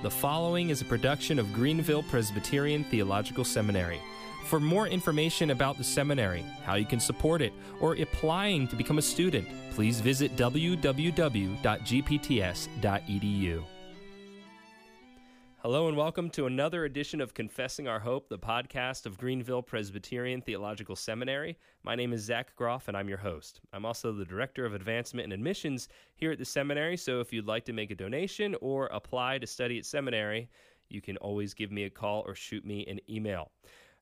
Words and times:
The 0.00 0.10
following 0.10 0.70
is 0.70 0.80
a 0.80 0.84
production 0.84 1.40
of 1.40 1.52
Greenville 1.52 2.04
Presbyterian 2.04 2.84
Theological 2.84 3.44
Seminary. 3.44 4.00
For 4.44 4.60
more 4.60 4.86
information 4.86 5.50
about 5.50 5.76
the 5.76 5.82
seminary, 5.82 6.44
how 6.62 6.76
you 6.76 6.86
can 6.86 7.00
support 7.00 7.42
it, 7.42 7.52
or 7.80 7.94
applying 7.94 8.68
to 8.68 8.76
become 8.76 8.98
a 8.98 9.02
student, 9.02 9.48
please 9.74 10.00
visit 10.00 10.36
www.gpts.edu. 10.36 11.58
Hello 15.62 15.88
and 15.88 15.96
welcome 15.96 16.30
to 16.30 16.46
another 16.46 16.84
edition 16.84 17.20
of 17.20 17.34
Confessing 17.34 17.88
Our 17.88 17.98
Hope, 17.98 18.28
the 18.28 18.38
podcast 18.38 19.06
of 19.06 19.18
Greenville 19.18 19.60
Presbyterian 19.60 20.40
Theological 20.40 20.94
Seminary. 20.94 21.58
My 21.82 21.96
name 21.96 22.12
is 22.12 22.22
Zach 22.22 22.54
Groff 22.54 22.86
and 22.86 22.96
I'm 22.96 23.08
your 23.08 23.18
host. 23.18 23.60
I'm 23.72 23.84
also 23.84 24.12
the 24.12 24.24
Director 24.24 24.64
of 24.64 24.72
Advancement 24.72 25.24
and 25.24 25.32
Admissions 25.32 25.88
here 26.14 26.30
at 26.30 26.38
the 26.38 26.44
seminary, 26.44 26.96
so 26.96 27.18
if 27.18 27.32
you'd 27.32 27.48
like 27.48 27.64
to 27.64 27.72
make 27.72 27.90
a 27.90 27.96
donation 27.96 28.54
or 28.60 28.86
apply 28.92 29.38
to 29.38 29.48
study 29.48 29.78
at 29.78 29.84
seminary, 29.84 30.48
you 30.90 31.00
can 31.00 31.16
always 31.16 31.54
give 31.54 31.72
me 31.72 31.82
a 31.82 31.90
call 31.90 32.22
or 32.24 32.36
shoot 32.36 32.64
me 32.64 32.86
an 32.86 33.00
email. 33.10 33.50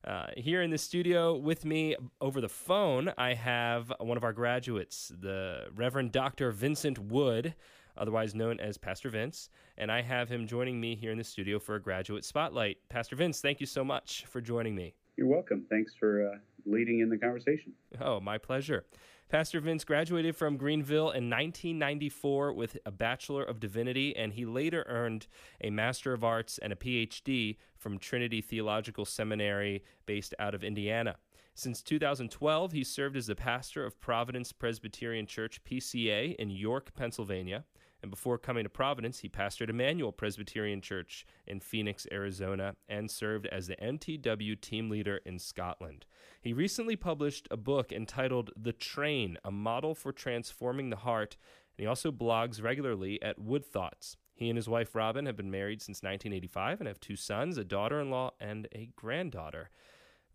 Uh, 0.05 0.27
here 0.37 0.61
in 0.61 0.69
the 0.69 0.77
studio 0.77 1.35
with 1.35 1.65
me 1.65 1.95
over 2.21 2.39
the 2.39 2.47
phone, 2.47 3.11
I 3.17 3.33
have 3.33 3.91
one 3.99 4.15
of 4.15 4.23
our 4.23 4.31
graduates, 4.31 5.11
the 5.19 5.65
Reverend 5.75 6.11
Dr. 6.11 6.51
Vincent 6.51 6.99
Wood 6.99 7.55
otherwise 7.97 8.35
known 8.35 8.59
as 8.59 8.77
Pastor 8.77 9.09
Vince, 9.09 9.49
and 9.77 9.91
I 9.91 10.01
have 10.01 10.29
him 10.29 10.47
joining 10.47 10.79
me 10.79 10.95
here 10.95 11.11
in 11.11 11.17
the 11.17 11.23
studio 11.23 11.59
for 11.59 11.75
a 11.75 11.81
graduate 11.81 12.25
spotlight. 12.25 12.77
Pastor 12.89 13.15
Vince, 13.15 13.41
thank 13.41 13.59
you 13.59 13.65
so 13.65 13.83
much 13.83 14.25
for 14.27 14.41
joining 14.41 14.75
me. 14.75 14.93
You're 15.17 15.27
welcome. 15.27 15.65
Thanks 15.69 15.93
for 15.99 16.31
uh, 16.31 16.37
leading 16.65 16.99
in 16.99 17.09
the 17.09 17.17
conversation. 17.17 17.73
Oh, 17.99 18.19
my 18.19 18.37
pleasure. 18.37 18.85
Pastor 19.29 19.59
Vince 19.59 19.83
graduated 19.83 20.37
from 20.37 20.55
Greenville 20.55 21.11
in 21.11 21.29
1994 21.29 22.53
with 22.53 22.77
a 22.85 22.91
Bachelor 22.91 23.43
of 23.43 23.59
Divinity, 23.59 24.15
and 24.15 24.31
he 24.31 24.45
later 24.45 24.85
earned 24.87 25.27
a 25.59 25.69
Master 25.69 26.13
of 26.13 26.23
Arts 26.23 26.59
and 26.59 26.71
a 26.71 26.77
PhD 26.77 27.57
from 27.75 27.97
Trinity 27.97 28.41
Theological 28.41 29.03
Seminary 29.03 29.83
based 30.05 30.33
out 30.39 30.55
of 30.55 30.63
Indiana. 30.63 31.17
Since 31.55 31.81
2012, 31.81 32.71
he 32.71 32.83
served 32.85 33.17
as 33.17 33.27
the 33.27 33.35
pastor 33.35 33.83
of 33.83 33.99
Providence 33.99 34.53
Presbyterian 34.53 35.25
Church, 35.25 35.59
PCA, 35.65 36.35
in 36.35 36.49
York, 36.49 36.93
Pennsylvania. 36.95 37.65
And 38.01 38.11
before 38.11 38.37
coming 38.37 38.63
to 38.63 38.69
Providence, 38.69 39.19
he 39.19 39.29
pastored 39.29 39.69
Emmanuel 39.69 40.11
Presbyterian 40.11 40.81
Church 40.81 41.25
in 41.47 41.59
Phoenix, 41.59 42.05
Arizona, 42.11 42.75
and 42.87 43.09
served 43.09 43.47
as 43.47 43.67
the 43.67 43.75
MTW 43.77 44.59
team 44.61 44.89
leader 44.89 45.19
in 45.25 45.39
Scotland. 45.39 46.05
He 46.41 46.53
recently 46.53 46.95
published 46.95 47.47
a 47.49 47.57
book 47.57 47.91
entitled 47.91 48.51
The 48.55 48.73
Train 48.73 49.37
A 49.43 49.51
Model 49.51 49.95
for 49.95 50.11
Transforming 50.11 50.89
the 50.89 50.97
Heart, 50.97 51.37
and 51.77 51.83
he 51.83 51.87
also 51.87 52.11
blogs 52.11 52.63
regularly 52.63 53.21
at 53.21 53.39
Wood 53.39 53.65
Thoughts. 53.65 54.17
He 54.35 54.49
and 54.49 54.57
his 54.57 54.69
wife 54.69 54.93
Robin 54.93 55.25
have 55.25 55.35
been 55.35 55.49
married 55.49 55.81
since 55.81 56.03
1985 56.03 56.79
and 56.79 56.87
have 56.87 56.99
two 56.99 57.15
sons, 57.15 57.57
a 57.57 57.63
daughter 57.63 57.99
in 57.99 58.11
law, 58.11 58.31
and 58.39 58.67
a 58.71 58.89
granddaughter. 58.95 59.71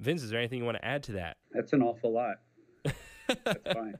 Vince, 0.00 0.24
is 0.24 0.30
there 0.30 0.40
anything 0.40 0.58
you 0.58 0.64
want 0.64 0.78
to 0.78 0.84
add 0.84 1.04
to 1.04 1.12
that? 1.12 1.36
That's 1.52 1.72
an 1.72 1.82
awful 1.82 2.12
lot. 2.12 2.38
That's 3.44 3.72
fine. 3.72 3.94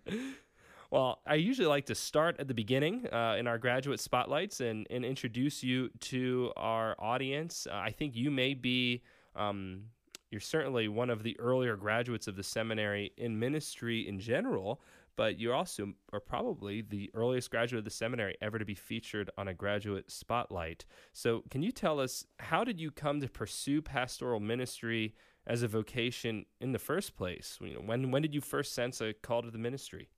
Well, 0.93 1.23
I 1.27 1.37
usually 1.37 1.69
like 1.69 1.87
to 1.87 1.95
start 1.95 2.37
at 2.39 2.49
the 2.49 2.53
beginning 2.53 3.07
uh, 3.11 3.37
in 3.39 3.47
our 3.47 3.57
graduate 3.57 3.99
spotlights 3.99 4.61
and, 4.61 4.87
and 4.91 5.07
introduce 5.07 5.63
you 5.63 5.89
to 6.01 6.53
our 6.55 6.95
audience. 6.99 7.67
Uh, 7.67 7.77
I 7.77 7.93
think 7.93 8.15
you 8.15 8.31
may 8.31 8.53
be, 8.53 9.03
um, 9.35 9.85
you're 10.31 10.43
certainly 10.43 10.89
one 10.89 11.09
of 11.09 11.23
the 11.23 11.35
earlier 11.41 11.77
graduates 11.77 12.29
of 12.29 12.37
the 12.37 12.43
seminary 12.43 13.11
in 13.17 13.39
ministry 13.39 14.07
in 14.07 14.21
general, 14.21 14.83
but 15.17 15.39
you 15.39 15.55
also 15.55 15.95
are 16.13 16.21
probably 16.21 16.83
the 16.83 17.11
earliest 17.15 17.51
graduate 17.51 17.79
of 17.79 17.85
the 17.87 17.91
seminary 17.91 18.37
ever 18.43 18.59
to 18.59 18.67
be 18.67 18.75
featured 18.75 19.31
on 19.39 19.49
a 19.49 19.55
graduate 19.55 20.11
spotlight. 20.11 20.85
So, 21.15 21.43
can 21.49 21.63
you 21.63 21.73
tell 21.73 22.01
us 22.01 22.27
how 22.39 22.65
did 22.65 22.79
you 22.79 22.91
come 22.91 23.23
to 23.23 23.29
pursue 23.29 23.81
pastoral 23.81 24.41
ministry 24.41 25.15
as 25.47 25.63
a 25.63 25.69
vocation 25.69 26.45
in 26.61 26.73
the 26.73 26.79
first 26.79 27.17
place? 27.17 27.57
You 27.63 27.77
know, 27.77 27.81
when 27.81 28.11
when 28.11 28.21
did 28.21 28.35
you 28.35 28.43
first 28.43 28.75
sense 28.75 29.01
a 29.01 29.15
call 29.15 29.41
to 29.41 29.51
the 29.51 29.57
ministry? 29.57 30.11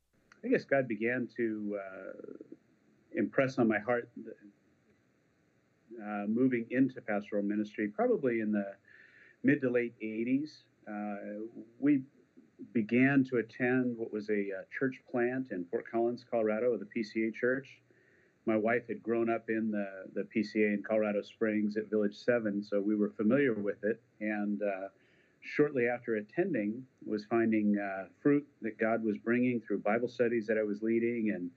I 0.44 0.48
guess 0.48 0.64
God 0.64 0.86
began 0.86 1.28
to 1.36 1.78
uh, 1.80 2.32
impress 3.14 3.58
on 3.58 3.66
my 3.66 3.78
heart 3.78 4.08
uh, 6.02 6.24
moving 6.28 6.66
into 6.70 7.00
pastoral 7.00 7.42
ministry 7.42 7.88
probably 7.88 8.40
in 8.40 8.52
the 8.52 8.66
mid 9.42 9.60
to 9.62 9.70
late 9.70 9.94
80s. 10.02 10.50
Uh, 10.86 11.44
we 11.78 12.02
began 12.72 13.24
to 13.30 13.38
attend 13.38 13.96
what 13.96 14.12
was 14.12 14.28
a 14.28 14.32
uh, 14.32 14.62
church 14.78 15.00
plant 15.10 15.50
in 15.50 15.64
Fort 15.70 15.84
Collins, 15.90 16.24
Colorado, 16.30 16.76
the 16.76 16.86
PCA 16.86 17.32
church. 17.34 17.68
My 18.46 18.56
wife 18.56 18.88
had 18.88 19.02
grown 19.02 19.30
up 19.30 19.48
in 19.48 19.70
the, 19.70 19.88
the 20.14 20.22
PCA 20.24 20.74
in 20.74 20.82
Colorado 20.86 21.22
Springs 21.22 21.78
at 21.78 21.88
Village 21.88 22.14
7, 22.14 22.62
so 22.62 22.80
we 22.80 22.94
were 22.94 23.10
familiar 23.16 23.54
with 23.54 23.82
it. 23.84 24.02
And 24.20 24.60
uh, 24.62 24.88
shortly 25.44 25.86
after 25.86 26.16
attending 26.16 26.82
was 27.04 27.26
finding 27.26 27.78
uh, 27.78 28.06
fruit 28.20 28.46
that 28.62 28.78
God 28.78 29.04
was 29.04 29.18
bringing 29.18 29.60
through 29.60 29.78
Bible 29.80 30.08
studies 30.08 30.46
that 30.46 30.58
I 30.58 30.62
was 30.62 30.82
leading, 30.82 31.32
and 31.34 31.50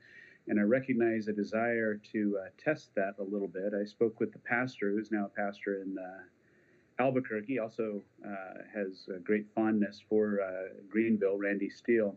and 0.49 0.59
I 0.59 0.63
recognized 0.63 1.27
a 1.27 1.33
desire 1.33 1.99
to 2.13 2.39
uh, 2.41 2.49
test 2.57 2.91
that 2.95 3.15
a 3.19 3.23
little 3.23 3.49
bit. 3.49 3.73
I 3.73 3.83
spoke 3.85 4.19
with 4.19 4.31
the 4.31 4.39
pastor, 4.39 4.91
who's 4.91 5.11
now 5.11 5.25
a 5.25 5.29
pastor 5.29 5.81
in 5.81 5.97
uh, 5.97 7.03
Albuquerque, 7.03 7.59
also 7.59 8.01
uh, 8.25 8.61
has 8.73 9.09
a 9.13 9.19
great 9.19 9.45
fondness 9.53 10.01
for 10.07 10.39
uh, 10.41 10.73
Greenville, 10.89 11.37
Randy 11.37 11.69
Steele. 11.69 12.15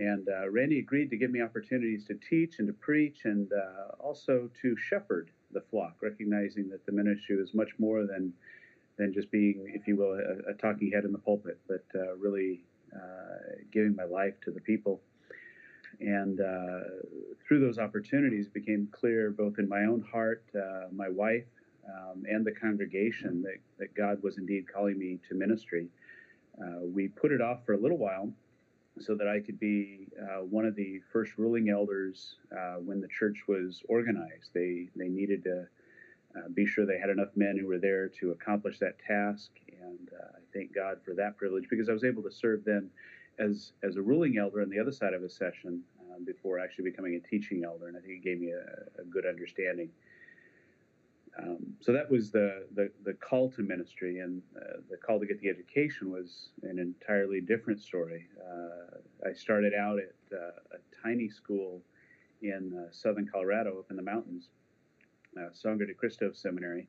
And 0.00 0.28
uh, 0.28 0.50
Randy 0.50 0.80
agreed 0.80 1.10
to 1.10 1.16
give 1.16 1.30
me 1.30 1.40
opportunities 1.40 2.04
to 2.06 2.14
teach 2.14 2.58
and 2.58 2.66
to 2.66 2.72
preach 2.72 3.20
and 3.24 3.52
also 4.00 4.50
to 4.62 4.76
shepherd 4.76 5.30
the 5.52 5.60
flock, 5.70 5.96
recognizing 6.02 6.68
that 6.70 6.84
the 6.84 6.92
ministry 6.92 7.36
was 7.36 7.54
much 7.54 7.70
more 7.78 8.06
than 8.06 8.32
than 9.00 9.14
just 9.14 9.30
being, 9.30 9.72
if 9.74 9.88
you 9.88 9.96
will, 9.96 10.12
a, 10.12 10.50
a 10.50 10.54
talking 10.54 10.92
head 10.92 11.04
in 11.04 11.12
the 11.12 11.18
pulpit, 11.18 11.58
but 11.66 11.84
uh, 11.94 12.14
really 12.16 12.60
uh, 12.94 13.56
giving 13.72 13.96
my 13.96 14.04
life 14.04 14.34
to 14.44 14.50
the 14.50 14.60
people. 14.60 15.00
And 16.00 16.38
uh, 16.40 16.80
through 17.48 17.60
those 17.60 17.78
opportunities, 17.78 18.46
it 18.46 18.52
became 18.52 18.88
clear 18.92 19.30
both 19.30 19.58
in 19.58 19.68
my 19.68 19.84
own 19.84 20.04
heart, 20.12 20.44
uh, 20.54 20.88
my 20.92 21.08
wife, 21.08 21.46
um, 21.88 22.24
and 22.28 22.44
the 22.44 22.52
congregation 22.52 23.42
that, 23.42 23.56
that 23.78 23.94
God 23.94 24.22
was 24.22 24.36
indeed 24.36 24.66
calling 24.72 24.98
me 24.98 25.18
to 25.28 25.34
ministry. 25.34 25.88
Uh, 26.62 26.80
we 26.82 27.08
put 27.08 27.32
it 27.32 27.40
off 27.40 27.64
for 27.64 27.72
a 27.72 27.78
little 27.78 27.98
while 27.98 28.30
so 28.98 29.14
that 29.14 29.28
I 29.28 29.40
could 29.40 29.58
be 29.58 30.08
uh, 30.20 30.42
one 30.42 30.66
of 30.66 30.76
the 30.76 31.00
first 31.10 31.38
ruling 31.38 31.70
elders 31.70 32.36
when 32.84 33.00
the 33.00 33.08
church 33.08 33.38
was 33.48 33.82
organized. 33.88 34.50
They, 34.52 34.88
they 34.94 35.08
needed 35.08 35.42
to 35.44 35.66
uh, 36.36 36.48
be 36.54 36.66
sure 36.66 36.86
they 36.86 36.98
had 36.98 37.10
enough 37.10 37.30
men 37.34 37.56
who 37.58 37.66
were 37.66 37.78
there 37.78 38.08
to 38.08 38.30
accomplish 38.30 38.78
that 38.78 38.98
task. 38.98 39.50
And 39.82 40.10
uh, 40.12 40.36
I 40.36 40.40
thank 40.54 40.74
God 40.74 40.98
for 41.04 41.14
that 41.14 41.36
privilege 41.36 41.66
because 41.68 41.88
I 41.88 41.92
was 41.92 42.04
able 42.04 42.22
to 42.22 42.30
serve 42.30 42.64
then 42.64 42.90
as, 43.38 43.72
as 43.82 43.96
a 43.96 44.02
ruling 44.02 44.38
elder 44.38 44.62
on 44.62 44.70
the 44.70 44.78
other 44.78 44.92
side 44.92 45.14
of 45.14 45.22
a 45.22 45.30
session 45.30 45.82
um, 46.10 46.24
before 46.24 46.58
actually 46.58 46.84
becoming 46.84 47.14
a 47.14 47.28
teaching 47.28 47.64
elder. 47.64 47.88
And 47.88 47.96
I 47.96 48.00
think 48.00 48.12
it 48.12 48.24
gave 48.24 48.40
me 48.40 48.52
a, 48.52 49.00
a 49.00 49.04
good 49.04 49.26
understanding. 49.26 49.90
Um, 51.38 51.58
so 51.80 51.92
that 51.92 52.10
was 52.10 52.30
the, 52.30 52.66
the, 52.74 52.90
the, 53.04 53.14
call 53.14 53.50
to 53.52 53.62
ministry, 53.62 54.18
and 54.18 54.42
uh, 54.56 54.78
the 54.90 54.96
call 54.96 55.20
to 55.20 55.26
get 55.26 55.40
the 55.40 55.48
education 55.48 56.10
was 56.10 56.48
an 56.64 56.78
entirely 56.78 57.40
different 57.40 57.80
story. 57.80 58.26
Uh, 58.40 59.28
I 59.28 59.32
started 59.32 59.72
out 59.72 59.98
at 59.98 60.36
uh, 60.36 60.76
a 60.76 61.02
tiny 61.02 61.28
school 61.28 61.82
in 62.42 62.76
uh, 62.76 62.92
southern 62.92 63.28
Colorado, 63.28 63.78
up 63.78 63.90
in 63.90 63.96
the 63.96 64.02
mountains, 64.02 64.48
uh, 65.38 65.48
Sangre 65.52 65.86
de 65.86 65.94
Cristo 65.94 66.32
Seminary. 66.32 66.88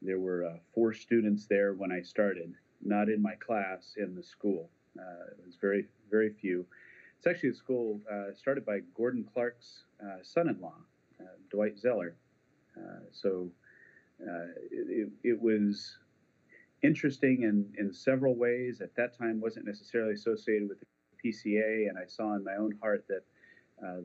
There 0.00 0.18
were 0.18 0.44
uh, 0.44 0.56
four 0.74 0.92
students 0.92 1.46
there 1.46 1.74
when 1.74 1.92
I 1.92 2.02
started, 2.02 2.54
not 2.84 3.08
in 3.08 3.22
my 3.22 3.34
class, 3.36 3.94
in 3.96 4.14
the 4.14 4.22
school. 4.22 4.68
Uh, 4.98 5.30
it 5.30 5.46
was 5.46 5.56
very, 5.60 5.86
very 6.10 6.30
few. 6.30 6.66
It's 7.18 7.26
actually 7.26 7.50
a 7.50 7.54
school 7.54 8.00
uh, 8.10 8.34
started 8.34 8.66
by 8.66 8.80
Gordon 8.96 9.24
Clark's 9.32 9.84
uh, 10.04 10.16
son 10.22 10.48
in 10.48 10.60
law, 10.60 10.74
uh, 11.20 11.24
Dwight 11.50 11.78
Zeller. 11.78 12.16
so 13.12 13.48
it, 14.70 15.08
it, 15.22 15.40
was 15.40 15.96
interesting 16.82 17.42
in, 17.42 17.72
in 17.78 17.92
several 17.92 18.34
ways. 18.34 18.80
At 18.80 18.94
that 18.96 19.16
time, 19.16 19.40
wasn't 19.40 19.66
necessarily 19.66 20.14
associated 20.14 20.68
with 20.68 20.78
the 20.80 20.86
PCA, 21.24 21.88
and 21.88 21.96
I 21.96 22.06
saw 22.06 22.34
in 22.34 22.42
my 22.44 22.56
own 22.56 22.76
heart 22.82 23.04
that 23.08 23.22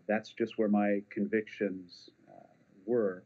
that's 0.08 0.32
just 0.34 0.58
where 0.58 0.70
my 0.70 1.02
convictions 1.10 2.10
were. 2.86 3.24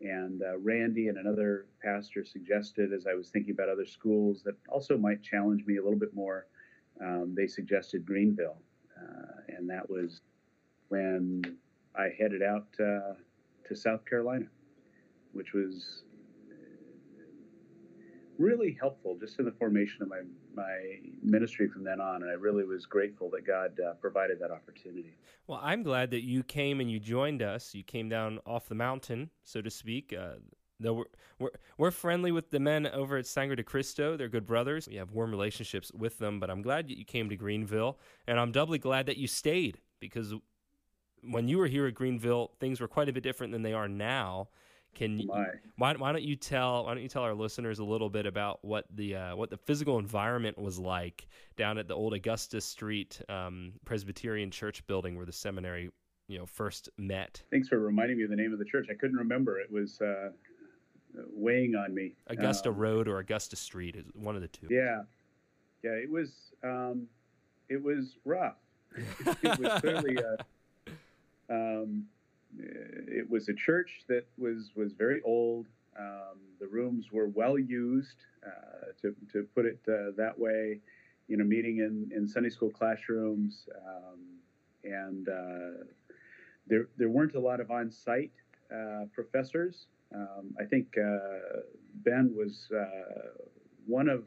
And 0.00 0.42
uh, 0.42 0.58
Randy 0.58 1.08
and 1.08 1.16
another 1.16 1.66
pastor 1.82 2.24
suggested, 2.24 2.92
as 2.92 3.06
I 3.06 3.14
was 3.14 3.30
thinking 3.30 3.52
about 3.52 3.68
other 3.68 3.86
schools 3.86 4.42
that 4.44 4.54
also 4.68 4.98
might 4.98 5.22
challenge 5.22 5.64
me 5.66 5.78
a 5.78 5.82
little 5.82 5.98
bit 5.98 6.14
more, 6.14 6.46
um, 7.00 7.34
they 7.36 7.46
suggested 7.46 8.04
Greenville. 8.04 8.58
Uh, 8.96 9.56
and 9.56 9.68
that 9.70 9.88
was 9.88 10.20
when 10.88 11.42
I 11.94 12.08
headed 12.18 12.42
out 12.42 12.66
uh, 12.78 13.14
to 13.68 13.74
South 13.74 14.04
Carolina, 14.04 14.46
which 15.32 15.52
was 15.52 16.02
really 18.38 18.76
helpful 18.78 19.16
just 19.18 19.38
in 19.38 19.44
the 19.44 19.52
formation 19.52 20.02
of 20.02 20.08
my, 20.08 20.20
my 20.54 20.98
ministry 21.22 21.68
from 21.68 21.84
then 21.84 22.00
on. 22.00 22.22
And 22.22 22.30
I 22.30 22.34
really 22.34 22.64
was 22.64 22.86
grateful 22.86 23.30
that 23.30 23.46
God 23.46 23.78
uh, 23.80 23.94
provided 23.94 24.38
that 24.40 24.50
opportunity. 24.50 25.14
Well, 25.46 25.60
I'm 25.62 25.82
glad 25.82 26.10
that 26.10 26.24
you 26.24 26.42
came 26.42 26.80
and 26.80 26.90
you 26.90 26.98
joined 26.98 27.42
us. 27.42 27.74
You 27.74 27.82
came 27.82 28.08
down 28.08 28.40
off 28.46 28.68
the 28.68 28.74
mountain, 28.74 29.30
so 29.44 29.60
to 29.62 29.70
speak. 29.70 30.14
Uh, 30.18 30.36
though 30.80 30.94
we're, 30.94 31.04
we're 31.38 31.50
we're 31.78 31.90
friendly 31.90 32.32
with 32.32 32.50
the 32.50 32.60
men 32.60 32.86
over 32.86 33.16
at 33.16 33.26
Sangre 33.26 33.56
de 33.56 33.62
Cristo. 33.62 34.16
They're 34.16 34.28
good 34.28 34.46
brothers. 34.46 34.88
We 34.88 34.96
have 34.96 35.12
warm 35.12 35.30
relationships 35.30 35.92
with 35.92 36.18
them. 36.18 36.40
But 36.40 36.50
I'm 36.50 36.62
glad 36.62 36.88
that 36.88 36.98
you 36.98 37.04
came 37.04 37.28
to 37.28 37.36
Greenville, 37.36 37.98
and 38.26 38.40
I'm 38.40 38.52
doubly 38.52 38.78
glad 38.78 39.06
that 39.06 39.16
you 39.16 39.26
stayed 39.26 39.78
because 40.00 40.34
when 41.22 41.48
you 41.48 41.58
were 41.58 41.66
here 41.66 41.86
at 41.86 41.94
Greenville, 41.94 42.52
things 42.60 42.80
were 42.80 42.88
quite 42.88 43.08
a 43.08 43.12
bit 43.12 43.22
different 43.22 43.52
than 43.52 43.62
they 43.62 43.72
are 43.72 43.88
now. 43.88 44.48
Can 44.96 45.18
you, 45.18 45.28
why, 45.76 45.94
why 45.94 46.10
don't 46.10 46.22
you 46.22 46.36
tell 46.36 46.86
why 46.86 46.94
don't 46.94 47.02
you 47.02 47.08
tell 47.08 47.22
our 47.22 47.34
listeners 47.34 47.80
a 47.80 47.84
little 47.84 48.08
bit 48.08 48.24
about 48.24 48.64
what 48.64 48.86
the 48.94 49.14
uh, 49.14 49.36
what 49.36 49.50
the 49.50 49.58
physical 49.58 49.98
environment 49.98 50.56
was 50.56 50.78
like 50.78 51.28
down 51.58 51.76
at 51.76 51.86
the 51.86 51.94
old 51.94 52.14
Augusta 52.14 52.62
Street 52.62 53.20
um, 53.28 53.74
Presbyterian 53.84 54.50
Church 54.50 54.86
building 54.86 55.14
where 55.14 55.26
the 55.26 55.32
seminary 55.32 55.90
you 56.28 56.38
know 56.38 56.46
first 56.46 56.88
met? 56.96 57.42
Thanks 57.50 57.68
for 57.68 57.78
reminding 57.78 58.16
me 58.16 58.24
of 58.24 58.30
the 58.30 58.36
name 58.36 58.54
of 58.54 58.58
the 58.58 58.64
church. 58.64 58.86
I 58.90 58.94
couldn't 58.94 59.18
remember. 59.18 59.60
It 59.60 59.70
was 59.70 60.00
uh, 60.00 60.30
weighing 61.30 61.74
on 61.74 61.94
me. 61.94 62.14
Augusta 62.28 62.70
um, 62.70 62.76
Road 62.76 63.06
or 63.06 63.18
Augusta 63.18 63.54
Street 63.54 63.96
is 63.96 64.06
one 64.14 64.34
of 64.34 64.40
the 64.40 64.48
two. 64.48 64.66
Yeah, 64.70 65.02
yeah. 65.84 65.90
It 65.90 66.10
was 66.10 66.32
um, 66.64 67.06
it 67.68 67.82
was 67.82 68.16
rough. 68.24 68.56
it 68.96 69.58
was 69.58 69.78
clearly. 69.82 70.16
Uh, 70.16 70.42
um, 71.52 72.06
it 72.58 73.28
was 73.28 73.48
a 73.48 73.54
church 73.54 74.04
that 74.08 74.26
was 74.38 74.70
was 74.74 74.92
very 74.92 75.20
old. 75.24 75.66
Um, 75.98 76.38
the 76.60 76.66
rooms 76.66 77.06
were 77.12 77.28
well 77.28 77.58
used, 77.58 78.16
uh, 78.46 78.92
to 79.02 79.14
to 79.32 79.46
put 79.54 79.66
it 79.66 79.80
uh, 79.88 80.12
that 80.16 80.38
way. 80.38 80.80
You 81.28 81.36
know, 81.36 81.44
meeting 81.44 81.78
in, 81.78 82.10
in 82.16 82.28
Sunday 82.28 82.50
school 82.50 82.70
classrooms, 82.70 83.68
um, 83.84 84.20
and 84.84 85.28
uh, 85.28 85.84
there 86.66 86.88
there 86.96 87.08
weren't 87.08 87.34
a 87.34 87.40
lot 87.40 87.60
of 87.60 87.70
on-site 87.70 88.32
uh, 88.72 89.06
professors. 89.12 89.86
Um, 90.14 90.54
I 90.60 90.64
think 90.64 90.96
uh, 90.96 91.60
Ben 91.94 92.32
was 92.36 92.68
uh, 92.72 92.84
one 93.86 94.08
of 94.08 94.24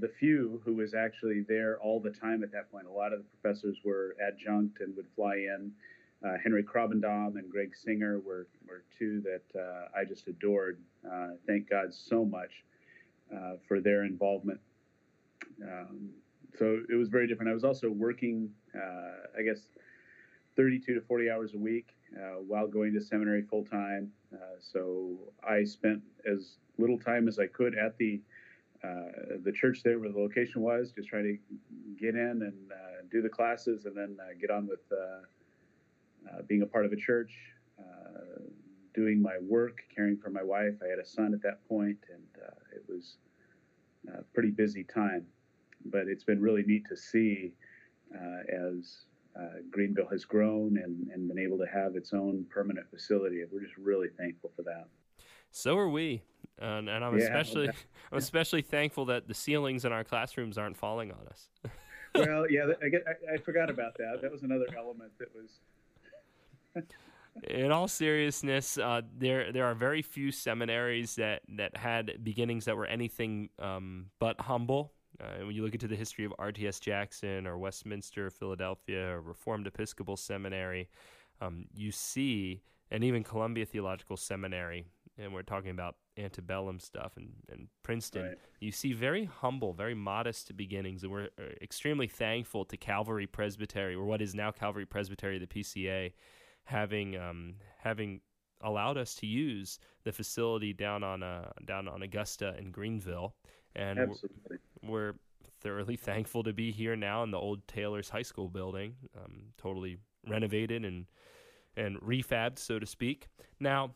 the 0.00 0.10
few 0.18 0.60
who 0.64 0.74
was 0.74 0.94
actually 0.94 1.44
there 1.48 1.78
all 1.80 2.00
the 2.00 2.10
time 2.10 2.42
at 2.42 2.52
that 2.52 2.70
point. 2.70 2.86
A 2.86 2.90
lot 2.92 3.12
of 3.12 3.20
the 3.20 3.24
professors 3.40 3.78
were 3.84 4.14
adjunct 4.26 4.80
and 4.80 4.94
would 4.96 5.06
fly 5.16 5.34
in. 5.34 5.72
Uh, 6.24 6.34
Henry 6.42 6.62
Krabbendam 6.62 7.36
and 7.36 7.50
Greg 7.50 7.74
Singer 7.74 8.20
were, 8.20 8.46
were 8.68 8.84
two 8.98 9.22
that 9.22 9.58
uh, 9.58 9.98
I 9.98 10.04
just 10.04 10.28
adored. 10.28 10.78
Uh, 11.10 11.28
thank 11.46 11.70
God 11.70 11.94
so 11.94 12.24
much 12.24 12.50
uh, 13.34 13.54
for 13.66 13.80
their 13.80 14.04
involvement. 14.04 14.60
Um, 15.62 16.10
so 16.58 16.80
it 16.90 16.94
was 16.94 17.08
very 17.08 17.26
different. 17.26 17.50
I 17.50 17.54
was 17.54 17.64
also 17.64 17.88
working, 17.88 18.50
uh, 18.74 19.38
I 19.38 19.42
guess, 19.42 19.60
32 20.56 20.94
to 20.94 21.00
40 21.00 21.30
hours 21.30 21.54
a 21.54 21.58
week 21.58 21.88
uh, 22.14 22.40
while 22.46 22.66
going 22.66 22.92
to 22.92 23.00
seminary 23.00 23.42
full 23.42 23.64
time. 23.64 24.12
so 24.60 25.16
I 25.48 25.64
spent 25.64 26.02
as 26.30 26.56
little 26.76 26.98
time 26.98 27.28
as 27.28 27.38
I 27.38 27.46
could 27.46 27.74
at 27.76 27.96
the 27.98 28.20
the 29.44 29.52
church 29.52 29.82
there 29.82 29.98
where 29.98 30.10
the 30.10 30.18
location 30.18 30.60
was, 30.60 30.92
just 30.92 31.08
trying 31.08 31.24
to 31.24 31.38
get 31.98 32.14
in 32.14 32.42
and 32.42 32.54
do 33.10 33.22
the 33.22 33.28
classes 33.28 33.86
and 33.86 33.96
then 33.96 34.18
get 34.38 34.50
on 34.50 34.66
with 34.66 34.80
uh, 36.28 36.42
being 36.48 36.62
a 36.62 36.66
part 36.66 36.84
of 36.86 36.92
a 36.92 36.96
church, 36.96 37.32
uh, 37.78 38.40
doing 38.94 39.20
my 39.20 39.36
work, 39.42 39.78
caring 39.94 40.16
for 40.16 40.30
my 40.30 40.42
wife. 40.42 40.74
I 40.84 40.88
had 40.88 40.98
a 40.98 41.06
son 41.06 41.32
at 41.34 41.42
that 41.42 41.66
point, 41.68 41.98
and 42.12 42.44
uh, 42.44 42.76
it 42.76 42.84
was 42.88 43.16
a 44.08 44.22
pretty 44.34 44.50
busy 44.50 44.84
time. 44.84 45.26
But 45.86 46.08
it's 46.08 46.24
been 46.24 46.40
really 46.40 46.62
neat 46.62 46.84
to 46.88 46.96
see 46.96 47.54
as 48.12 49.04
Greenville 49.70 50.08
has 50.08 50.24
grown 50.24 50.76
and, 50.76 51.08
and 51.08 51.28
been 51.28 51.38
able 51.38 51.56
to 51.58 51.66
have 51.72 51.96
its 51.96 52.12
own 52.12 52.44
permanent 52.50 52.90
facility. 52.90 53.42
We're 53.50 53.62
just 53.62 53.76
really 53.78 54.08
thankful 54.18 54.50
for 54.56 54.62
that. 54.62 54.88
So 55.50 55.76
are 55.78 55.88
we. 55.88 56.22
and 56.58 56.88
I'm 56.90 57.18
yeah, 57.18 57.24
especially 57.24 57.68
I'm 58.12 58.18
especially 58.18 58.62
thankful 58.62 59.06
that 59.06 59.28
the 59.28 59.34
ceilings 59.34 59.84
in 59.84 59.92
our 59.92 60.04
classrooms 60.04 60.58
aren't 60.58 60.76
falling 60.76 61.12
on 61.12 61.26
us. 61.28 61.48
well, 62.14 62.50
yeah, 62.50 62.66
I, 62.82 62.88
get, 62.88 63.04
I, 63.06 63.34
I, 63.34 63.36
forgot 63.38 63.70
about 63.70 63.96
that. 63.98 64.20
That 64.22 64.32
was 64.32 64.42
another 64.42 64.66
element 64.76 65.12
that 65.18 65.34
was 65.34 65.60
in 67.44 67.70
all 67.70 67.88
seriousness, 67.88 68.78
uh, 68.78 69.02
there 69.16 69.52
there 69.52 69.64
are 69.64 69.74
very 69.74 70.02
few 70.02 70.32
seminaries 70.32 71.16
that, 71.16 71.42
that 71.56 71.76
had 71.76 72.22
beginnings 72.22 72.64
that 72.64 72.76
were 72.76 72.86
anything 72.86 73.50
um, 73.58 74.06
but 74.18 74.40
humble. 74.40 74.92
Uh, 75.20 75.44
when 75.44 75.54
you 75.54 75.62
look 75.62 75.74
into 75.74 75.88
the 75.88 75.96
history 75.96 76.24
of 76.24 76.32
RTS 76.38 76.80
Jackson 76.80 77.46
or 77.46 77.58
Westminster, 77.58 78.30
Philadelphia, 78.30 79.10
or 79.10 79.20
Reformed 79.20 79.66
Episcopal 79.66 80.16
Seminary, 80.16 80.88
um, 81.42 81.66
you 81.74 81.92
see, 81.92 82.62
and 82.90 83.04
even 83.04 83.22
Columbia 83.22 83.66
Theological 83.66 84.16
Seminary, 84.16 84.86
and 85.18 85.34
we're 85.34 85.42
talking 85.42 85.70
about 85.70 85.96
antebellum 86.16 86.78
stuff 86.78 87.12
and, 87.16 87.32
and 87.50 87.68
Princeton, 87.82 88.28
right. 88.28 88.38
you 88.60 88.72
see 88.72 88.92
very 88.92 89.24
humble, 89.24 89.74
very 89.74 89.94
modest 89.94 90.56
beginnings. 90.56 91.02
And 91.02 91.12
we're 91.12 91.28
uh, 91.38 91.52
extremely 91.60 92.06
thankful 92.06 92.64
to 92.64 92.76
Calvary 92.76 93.26
Presbytery, 93.26 93.94
or 93.94 94.04
what 94.04 94.22
is 94.22 94.34
now 94.34 94.50
Calvary 94.50 94.86
Presbytery, 94.86 95.38
the 95.38 95.46
PCA, 95.46 96.12
having 96.70 97.16
um, 97.16 97.54
having 97.78 98.20
allowed 98.62 98.96
us 98.96 99.14
to 99.16 99.26
use 99.26 99.78
the 100.04 100.12
facility 100.12 100.72
down 100.72 101.02
on 101.02 101.22
uh, 101.22 101.50
down 101.64 101.88
on 101.88 102.02
Augusta 102.02 102.54
in 102.58 102.70
Greenville, 102.70 103.34
and 103.74 103.98
Absolutely. 103.98 104.58
We're, 104.82 104.90
we're, 104.90 105.14
thoroughly 105.60 105.96
thankful 106.10 106.42
to 106.42 106.52
be 106.52 106.70
here 106.70 106.96
now 106.96 107.22
in 107.22 107.30
the 107.30 107.38
old 107.38 107.66
Taylor's 107.66 108.08
High 108.08 108.22
School 108.22 108.48
building, 108.48 108.94
um, 109.18 109.42
totally 109.58 109.98
renovated 110.26 110.84
and 110.84 111.06
and 111.76 112.00
refabbed, 112.00 112.58
so 112.58 112.78
to 112.78 112.86
speak. 112.86 113.28
Now, 113.58 113.94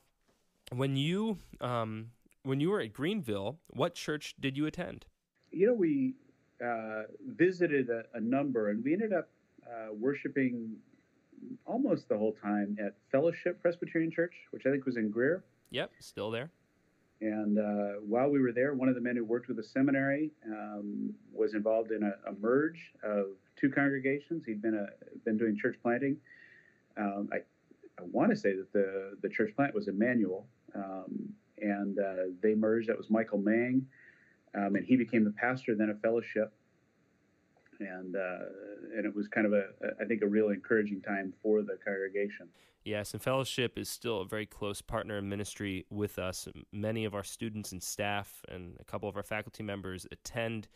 when 0.72 0.96
you 0.96 1.38
um, 1.60 2.10
when 2.42 2.60
you 2.60 2.70
were 2.70 2.80
at 2.80 2.92
Greenville, 2.92 3.58
what 3.68 3.94
church 3.94 4.34
did 4.40 4.56
you 4.56 4.66
attend? 4.66 5.06
You 5.52 5.68
know, 5.68 5.74
we 5.74 6.14
uh, 6.64 7.02
visited 7.36 7.88
a, 7.88 8.02
a, 8.14 8.20
number, 8.20 8.70
and 8.70 8.82
we 8.84 8.92
ended 8.92 9.12
up 9.12 9.28
uh, 9.64 9.94
worshiping 9.94 10.76
almost 11.66 12.08
the 12.08 12.16
whole 12.16 12.34
time 12.42 12.76
at 12.84 12.94
Fellowship 13.10 13.60
Presbyterian 13.60 14.10
Church, 14.10 14.34
which 14.50 14.64
I 14.66 14.70
think 14.70 14.86
was 14.86 14.96
in 14.96 15.10
Greer. 15.10 15.44
Yep, 15.70 15.90
still 16.00 16.30
there. 16.30 16.50
And 17.20 17.58
uh, 17.58 18.00
while 18.06 18.28
we 18.28 18.40
were 18.40 18.52
there, 18.52 18.74
one 18.74 18.88
of 18.88 18.94
the 18.94 19.00
men 19.00 19.16
who 19.16 19.24
worked 19.24 19.48
with 19.48 19.56
the 19.56 19.62
seminary 19.62 20.30
um, 20.46 21.14
was 21.32 21.54
involved 21.54 21.90
in 21.90 22.02
a, 22.02 22.30
a, 22.30 22.34
merge 22.34 22.92
of 23.02 23.26
two 23.56 23.70
congregations. 23.70 24.44
He'd 24.44 24.60
been 24.60 24.74
a, 24.74 24.86
been 25.24 25.38
doing 25.38 25.56
church 25.56 25.76
planting. 25.82 26.16
Um, 26.96 27.30
I, 27.32 27.36
I 27.98 28.02
want 28.10 28.30
to 28.30 28.36
say 28.36 28.54
that 28.56 28.72
the 28.72 29.16
the 29.22 29.28
church 29.28 29.54
plant 29.56 29.74
was 29.74 29.88
Emmanuel, 29.88 30.46
um, 30.74 31.32
and 31.58 31.98
uh, 31.98 32.14
they 32.42 32.54
merged. 32.54 32.88
That 32.88 32.98
was 32.98 33.08
Michael 33.08 33.38
Mang, 33.38 33.86
um, 34.54 34.74
and 34.74 34.84
he 34.84 34.96
became 34.96 35.24
the 35.24 35.30
pastor 35.30 35.74
then 35.74 35.88
of 35.88 36.00
Fellowship 36.00 36.52
and 37.86 38.16
uh, 38.16 38.96
and 38.96 39.06
it 39.06 39.14
was 39.14 39.28
kind 39.28 39.46
of 39.46 39.52
a 39.52 39.66
I 40.00 40.04
think 40.04 40.22
a 40.22 40.26
real 40.26 40.50
encouraging 40.50 41.00
time 41.02 41.32
for 41.42 41.62
the 41.62 41.78
congregation. 41.84 42.48
Yes, 42.84 43.14
and 43.14 43.22
Fellowship 43.22 43.78
is 43.78 43.88
still 43.88 44.20
a 44.20 44.26
very 44.26 44.44
close 44.44 44.82
partner 44.82 45.16
in 45.16 45.28
ministry 45.28 45.86
with 45.88 46.18
us. 46.18 46.46
Many 46.70 47.06
of 47.06 47.14
our 47.14 47.24
students 47.24 47.72
and 47.72 47.82
staff 47.82 48.42
and 48.48 48.76
a 48.78 48.84
couple 48.84 49.08
of 49.08 49.16
our 49.16 49.22
faculty 49.22 49.62
members 49.62 50.06
attend 50.12 50.68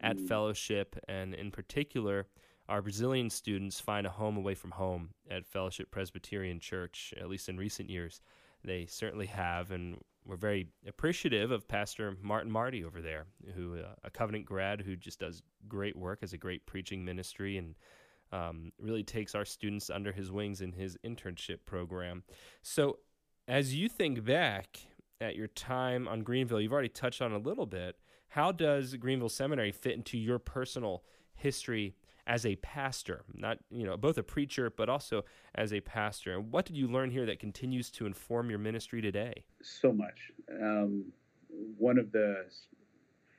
at 0.00 0.16
mm. 0.16 0.26
Fellowship, 0.26 0.96
and 1.06 1.34
in 1.34 1.50
particular, 1.50 2.28
our 2.70 2.80
Brazilian 2.80 3.28
students 3.28 3.78
find 3.78 4.06
a 4.06 4.10
home 4.10 4.38
away 4.38 4.54
from 4.54 4.70
home 4.70 5.10
at 5.30 5.46
Fellowship 5.46 5.90
Presbyterian 5.90 6.60
Church. 6.60 7.12
At 7.20 7.28
least 7.28 7.50
in 7.50 7.58
recent 7.58 7.90
years, 7.90 8.22
they 8.64 8.86
certainly 8.86 9.26
have, 9.26 9.70
and 9.70 9.98
we're 10.24 10.36
very 10.36 10.68
appreciative 10.86 11.50
of 11.50 11.66
Pastor 11.66 12.16
Martin 12.22 12.50
Marty 12.50 12.84
over 12.84 13.00
there, 13.00 13.26
who 13.54 13.78
uh, 13.78 13.94
a 14.04 14.10
Covenant 14.10 14.44
grad 14.44 14.80
who 14.80 14.96
just 14.96 15.20
does 15.20 15.42
great 15.68 15.96
work 15.96 16.20
as 16.22 16.32
a 16.32 16.38
great 16.38 16.66
preaching 16.66 17.04
ministry 17.04 17.56
and 17.56 17.74
um, 18.32 18.72
really 18.78 19.02
takes 19.02 19.34
our 19.34 19.44
students 19.44 19.90
under 19.90 20.12
his 20.12 20.30
wings 20.30 20.60
in 20.60 20.72
his 20.72 20.96
internship 21.04 21.58
program. 21.66 22.22
So, 22.62 22.98
as 23.48 23.74
you 23.74 23.88
think 23.88 24.24
back 24.24 24.78
at 25.20 25.34
your 25.34 25.48
time 25.48 26.06
on 26.06 26.22
Greenville, 26.22 26.60
you've 26.60 26.72
already 26.72 26.88
touched 26.88 27.20
on 27.20 27.32
a 27.32 27.38
little 27.38 27.66
bit. 27.66 27.96
How 28.28 28.52
does 28.52 28.94
Greenville 28.94 29.28
Seminary 29.28 29.72
fit 29.72 29.94
into 29.94 30.16
your 30.16 30.38
personal 30.38 31.02
history 31.34 31.96
as 32.30 32.46
a 32.46 32.54
pastor, 32.56 33.24
not 33.34 33.58
you 33.72 33.84
know 33.84 33.96
both 33.96 34.16
a 34.16 34.22
preacher 34.22 34.70
but 34.70 34.88
also 34.88 35.24
as 35.56 35.72
a 35.72 35.80
pastor. 35.80 36.32
And 36.36 36.52
what 36.52 36.64
did 36.64 36.76
you 36.76 36.86
learn 36.86 37.10
here 37.10 37.26
that 37.26 37.40
continues 37.40 37.90
to 37.90 38.06
inform 38.06 38.50
your 38.50 38.60
ministry 38.60 39.02
today? 39.02 39.42
So 39.62 39.92
much. 39.92 40.30
Um, 40.62 41.06
one 41.76 41.98
of 41.98 42.12
the 42.12 42.44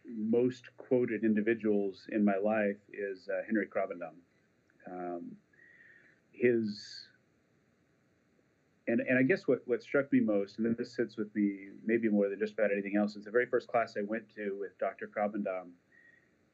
most 0.06 0.66
quoted 0.76 1.24
individuals 1.24 2.06
in 2.12 2.26
my 2.26 2.36
life 2.36 2.82
is 2.92 3.30
uh, 3.30 3.44
Henry 3.46 3.66
Krabbendam. 3.66 4.16
Um, 4.92 5.32
his 6.34 7.08
and, 8.88 9.00
and 9.00 9.18
I 9.18 9.24
guess 9.24 9.48
what, 9.48 9.60
what 9.68 9.82
struck 9.82 10.12
me 10.12 10.20
most, 10.20 10.58
and 10.58 10.76
this 10.76 10.94
sits 10.94 11.16
with 11.16 11.34
me 11.34 11.70
maybe 11.86 12.10
more 12.10 12.28
than 12.28 12.40
just 12.40 12.54
about 12.54 12.72
anything 12.74 12.98
else, 12.98 13.16
is 13.16 13.24
the 13.24 13.32
very 13.32 13.46
first 13.46 13.70
class 13.70 13.96
I 13.98 14.02
went 14.06 14.24
to 14.36 14.58
with 14.60 14.78
Dr. 14.80 15.08
Krabbendam 15.08 15.70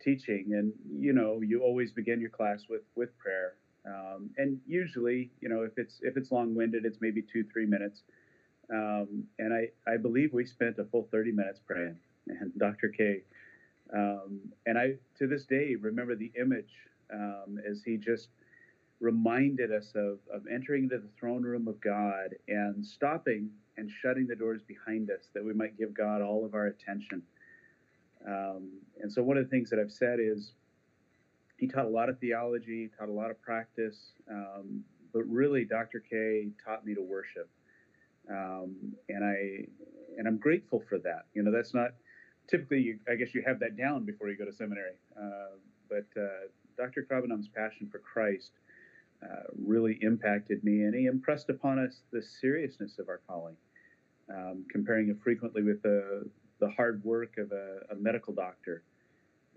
teaching, 0.03 0.47
and 0.51 0.73
you 0.99 1.13
know, 1.13 1.41
you 1.41 1.61
always 1.61 1.91
begin 1.91 2.19
your 2.19 2.29
class 2.29 2.63
with 2.69 2.83
with 2.95 3.17
prayer. 3.17 3.55
Um, 3.85 4.31
and 4.37 4.59
usually, 4.67 5.31
you 5.39 5.49
know, 5.49 5.63
if 5.63 5.77
it's 5.77 5.99
if 6.01 6.17
it's 6.17 6.31
long 6.31 6.55
winded, 6.55 6.85
it's 6.85 6.97
maybe 7.01 7.21
two 7.21 7.43
three 7.51 7.65
minutes. 7.65 8.03
Um, 8.71 9.23
and 9.39 9.53
I, 9.53 9.69
I 9.89 9.97
believe 9.97 10.33
we 10.33 10.45
spent 10.45 10.77
a 10.77 10.83
full 10.83 11.07
30 11.09 11.31
minutes 11.31 11.61
praying. 11.65 11.97
And 12.27 12.51
Dr. 12.57 12.89
K, 12.89 13.21
um, 13.93 14.41
and 14.65 14.77
I 14.77 14.95
to 15.17 15.27
this 15.27 15.45
day 15.45 15.75
remember 15.79 16.15
the 16.15 16.31
image 16.39 16.73
um, 17.13 17.59
as 17.69 17.81
he 17.83 17.95
just 17.97 18.27
reminded 18.99 19.71
us 19.71 19.91
of, 19.95 20.19
of 20.33 20.41
entering 20.51 20.83
into 20.83 20.97
the 20.97 21.07
throne 21.19 21.43
room 21.43 21.67
of 21.67 21.79
God 21.79 22.35
and 22.47 22.85
stopping 22.85 23.49
and 23.77 23.89
shutting 24.01 24.27
the 24.27 24.35
doors 24.35 24.61
behind 24.67 25.11
us 25.11 25.29
that 25.33 25.45
we 25.45 25.53
might 25.53 25.77
give 25.77 25.93
God 25.93 26.21
all 26.21 26.43
of 26.43 26.53
our 26.55 26.65
attention. 26.65 27.21
Um, 28.27 28.71
and 28.99 29.11
so, 29.11 29.23
one 29.23 29.37
of 29.37 29.43
the 29.43 29.49
things 29.49 29.69
that 29.69 29.79
I've 29.79 29.91
said 29.91 30.19
is 30.19 30.51
he 31.57 31.67
taught 31.67 31.85
a 31.85 31.89
lot 31.89 32.09
of 32.09 32.19
theology, 32.19 32.89
taught 32.97 33.09
a 33.09 33.11
lot 33.13 33.31
of 33.31 33.41
practice, 33.41 34.11
um, 34.29 34.83
but 35.13 35.23
really, 35.27 35.65
Dr. 35.65 36.03
K 36.07 36.49
taught 36.63 36.85
me 36.85 36.93
to 36.93 37.01
worship. 37.01 37.49
Um, 38.29 38.75
and 39.07 39.23
I 39.23 39.65
and 40.17 40.27
I'm 40.27 40.37
grateful 40.37 40.83
for 40.89 40.97
that. 40.99 41.25
You 41.33 41.43
know, 41.43 41.51
that's 41.51 41.73
not 41.73 41.91
typically. 42.49 42.81
You, 42.81 42.99
I 43.09 43.15
guess 43.15 43.33
you 43.33 43.43
have 43.47 43.59
that 43.59 43.77
down 43.77 44.03
before 44.03 44.29
you 44.29 44.37
go 44.37 44.45
to 44.45 44.53
seminary. 44.53 44.95
Uh, 45.17 45.55
but 45.89 46.05
uh, 46.21 46.47
Dr. 46.77 47.07
Krabbendam's 47.09 47.47
passion 47.47 47.87
for 47.89 47.99
Christ 47.99 48.51
uh, 49.23 49.43
really 49.57 49.97
impacted 50.01 50.63
me, 50.63 50.81
and 50.81 50.93
he 50.93 51.05
impressed 51.05 51.49
upon 51.49 51.79
us 51.79 52.01
the 52.11 52.21
seriousness 52.21 52.99
of 52.99 53.07
our 53.07 53.21
calling, 53.27 53.55
um, 54.29 54.65
comparing 54.69 55.09
it 55.09 55.17
frequently 55.23 55.63
with 55.63 55.81
the 55.81 56.29
the 56.59 56.69
hard 56.69 57.03
work 57.03 57.37
of 57.37 57.51
a, 57.51 57.79
a 57.91 57.95
medical 57.95 58.33
doctor 58.33 58.83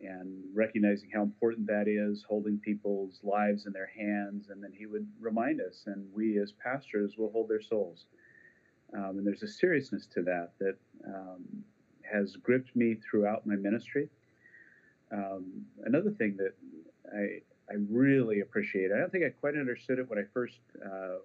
and 0.03 0.43
recognizing 0.55 1.11
how 1.13 1.23
important 1.23 1.67
that 1.67 1.87
is, 1.87 2.25
holding 2.27 2.59
people's 2.59 3.21
lives 3.23 3.67
in 3.67 3.73
their 3.73 3.91
hands. 3.99 4.49
And 4.49 4.63
then 4.63 4.73
he 4.77 4.87
would 4.87 5.07
remind 5.21 5.61
us, 5.61 5.85
and 5.87 6.07
we 6.15 6.39
as 6.39 6.53
pastors 6.53 7.15
will 7.19 7.31
hold 7.31 7.49
their 7.49 7.61
souls. 7.61 8.07
Um, 8.95 9.19
and 9.19 9.27
there's 9.27 9.43
a 9.43 9.49
seriousness 9.49 10.07
to 10.15 10.23
that 10.23 10.53
that 10.59 10.77
um, 11.07 11.45
has 12.11 12.37
gripped 12.37 12.75
me 12.75 12.97
throughout 13.09 13.47
my 13.47 13.57
ministry. 13.57 14.09
Um, 15.13 15.67
another 15.85 16.11
thing 16.11 16.37
that 16.39 16.55
I, 17.15 17.43
I 17.71 17.77
really 17.91 18.41
appreciate, 18.41 18.91
I 18.93 18.99
don't 18.99 19.13
think 19.13 19.25
I 19.25 19.31
quite 19.31 19.55
understood 19.55 19.99
it 19.99 20.09
when 20.09 20.19
I 20.19 20.25
first 20.33 20.61
uh, 20.85 21.19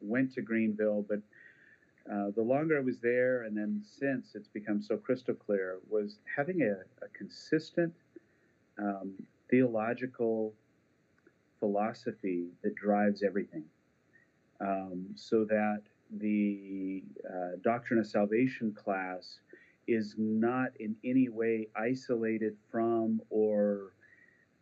went 0.00 0.34
to 0.34 0.42
Greenville, 0.42 1.04
but 1.08 1.20
uh, 2.10 2.30
the 2.34 2.42
longer 2.42 2.78
I 2.78 2.80
was 2.80 2.98
there, 2.98 3.42
and 3.42 3.56
then 3.56 3.82
since 3.84 4.34
it's 4.34 4.48
become 4.48 4.80
so 4.80 4.96
crystal 4.96 5.34
clear, 5.34 5.78
was 5.88 6.18
having 6.36 6.62
a, 6.62 7.04
a 7.04 7.08
consistent 7.16 7.94
um, 8.78 9.12
theological 9.50 10.54
philosophy 11.60 12.46
that 12.62 12.74
drives 12.74 13.22
everything. 13.22 13.64
Um, 14.60 15.06
so 15.14 15.44
that 15.44 15.82
the 16.18 17.02
uh, 17.28 17.56
Doctrine 17.62 18.00
of 18.00 18.06
Salvation 18.06 18.72
class 18.72 19.40
is 19.86 20.14
not 20.18 20.68
in 20.80 20.96
any 21.04 21.28
way 21.28 21.68
isolated 21.76 22.56
from 22.70 23.20
or 23.30 23.92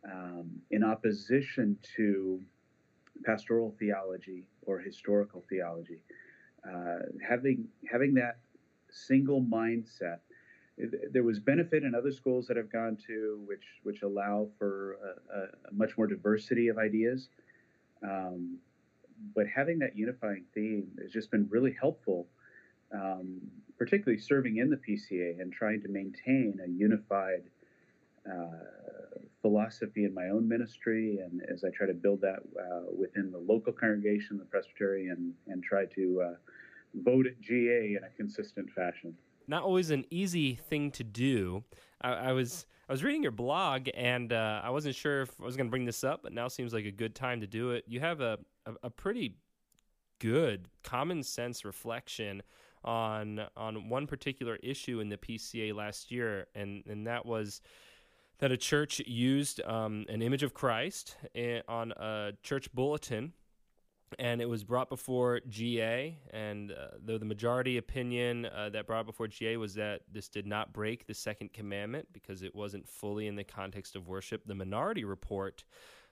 um, 0.09 0.49
in 0.71 0.83
opposition 0.83 1.77
to 1.95 2.39
pastoral 3.25 3.75
theology 3.79 4.45
or 4.65 4.79
historical 4.79 5.43
theology. 5.49 5.99
Uh, 6.67 6.99
having 7.27 7.65
having 7.89 8.13
that 8.15 8.37
single 8.89 9.41
mindset 9.41 10.19
there 11.11 11.23
was 11.23 11.39
benefit 11.39 11.83
in 11.83 11.95
other 11.95 12.11
schools 12.11 12.45
that 12.47 12.57
I've 12.57 12.71
gone 12.71 12.97
to, 13.07 13.41
which 13.45 13.63
which 13.83 14.03
allow 14.03 14.47
for 14.59 14.97
a, 15.33 15.37
a 15.37 15.73
much 15.73 15.97
more 15.97 16.05
diversity 16.05 16.67
of 16.67 16.77
ideas. 16.77 17.29
Um, 18.03 18.57
but 19.35 19.47
having 19.47 19.79
that 19.79 19.97
unifying 19.97 20.43
theme 20.53 20.91
has 21.01 21.11
just 21.11 21.31
been 21.31 21.47
really 21.49 21.75
helpful, 21.79 22.27
um, 22.93 23.41
particularly 23.79 24.21
serving 24.21 24.57
in 24.57 24.69
the 24.69 24.77
PCA 24.77 25.41
and 25.41 25.51
trying 25.51 25.81
to 25.81 25.87
maintain 25.87 26.59
a 26.63 26.69
unified 26.69 27.41
uh, 28.29 28.96
philosophy 29.47 30.05
in 30.05 30.13
my 30.13 30.29
own 30.29 30.47
ministry, 30.47 31.19
and 31.23 31.41
as 31.51 31.63
I 31.63 31.69
try 31.69 31.87
to 31.87 31.93
build 31.93 32.21
that 32.21 32.39
uh, 32.59 32.81
within 32.97 33.31
the 33.31 33.37
local 33.37 33.73
congregation, 33.73 34.37
the 34.37 34.45
presbytery, 34.45 35.07
and 35.07 35.33
and 35.47 35.63
try 35.63 35.85
to 35.95 36.21
uh, 36.21 36.35
vote 36.95 37.27
at 37.27 37.39
GA 37.41 37.95
in 37.97 38.01
a 38.03 38.09
consistent 38.17 38.69
fashion 38.71 39.15
not 39.47 39.63
always 39.63 39.89
an 39.91 40.05
easy 40.09 40.55
thing 40.55 40.91
to 40.91 41.03
do. 41.03 41.63
I, 42.01 42.11
I 42.11 42.31
was 42.33 42.65
I 42.87 42.91
was 42.91 43.03
reading 43.03 43.23
your 43.23 43.31
blog 43.31 43.87
and 43.95 44.31
uh, 44.31 44.61
I 44.63 44.69
wasn't 44.69 44.95
sure 44.95 45.23
if 45.23 45.31
I 45.41 45.45
was 45.45 45.57
going 45.57 45.67
to 45.67 45.71
bring 45.71 45.85
this 45.85 46.03
up, 46.03 46.21
but 46.23 46.33
now 46.33 46.47
seems 46.47 46.73
like 46.73 46.85
a 46.85 46.91
good 46.91 47.15
time 47.15 47.41
to 47.41 47.47
do 47.47 47.71
it. 47.71 47.85
You 47.87 47.99
have 47.99 48.21
a, 48.21 48.37
a, 48.65 48.73
a 48.83 48.89
pretty 48.89 49.37
good 50.19 50.67
common 50.83 51.23
sense 51.23 51.65
reflection 51.65 52.43
on 52.83 53.41
on 53.55 53.89
one 53.89 54.07
particular 54.07 54.57
issue 54.57 54.99
in 54.99 55.09
the 55.09 55.17
PCA 55.17 55.73
last 55.73 56.11
year, 56.11 56.47
and 56.55 56.83
and 56.87 57.07
that 57.07 57.25
was 57.25 57.61
that 58.39 58.51
a 58.51 58.57
church 58.57 58.99
used 59.05 59.61
um, 59.65 60.05
an 60.09 60.21
image 60.21 60.43
of 60.43 60.53
Christ 60.53 61.17
in, 61.33 61.61
on 61.67 61.91
a 61.91 62.33
church 62.43 62.71
bulletin 62.73 63.33
and 64.19 64.41
it 64.41 64.47
was 64.47 64.63
brought 64.63 64.89
before 64.89 65.41
GA. 65.47 66.17
And 66.31 66.71
uh, 66.71 66.97
though 67.03 67.17
the 67.17 67.25
majority 67.25 67.77
opinion 67.77 68.45
uh, 68.45 68.69
that 68.69 68.87
brought 68.87 69.05
before 69.05 69.27
GA 69.27 69.57
was 69.57 69.73
that 69.75 70.01
this 70.11 70.27
did 70.27 70.45
not 70.45 70.73
break 70.73 71.05
the 71.05 71.13
second 71.13 71.53
commandment 71.53 72.07
because 72.13 72.43
it 72.43 72.55
wasn't 72.55 72.87
fully 72.87 73.27
in 73.27 73.35
the 73.35 73.43
context 73.43 73.95
of 73.95 74.07
worship, 74.07 74.43
the 74.45 74.55
minority 74.55 75.03
report, 75.03 75.63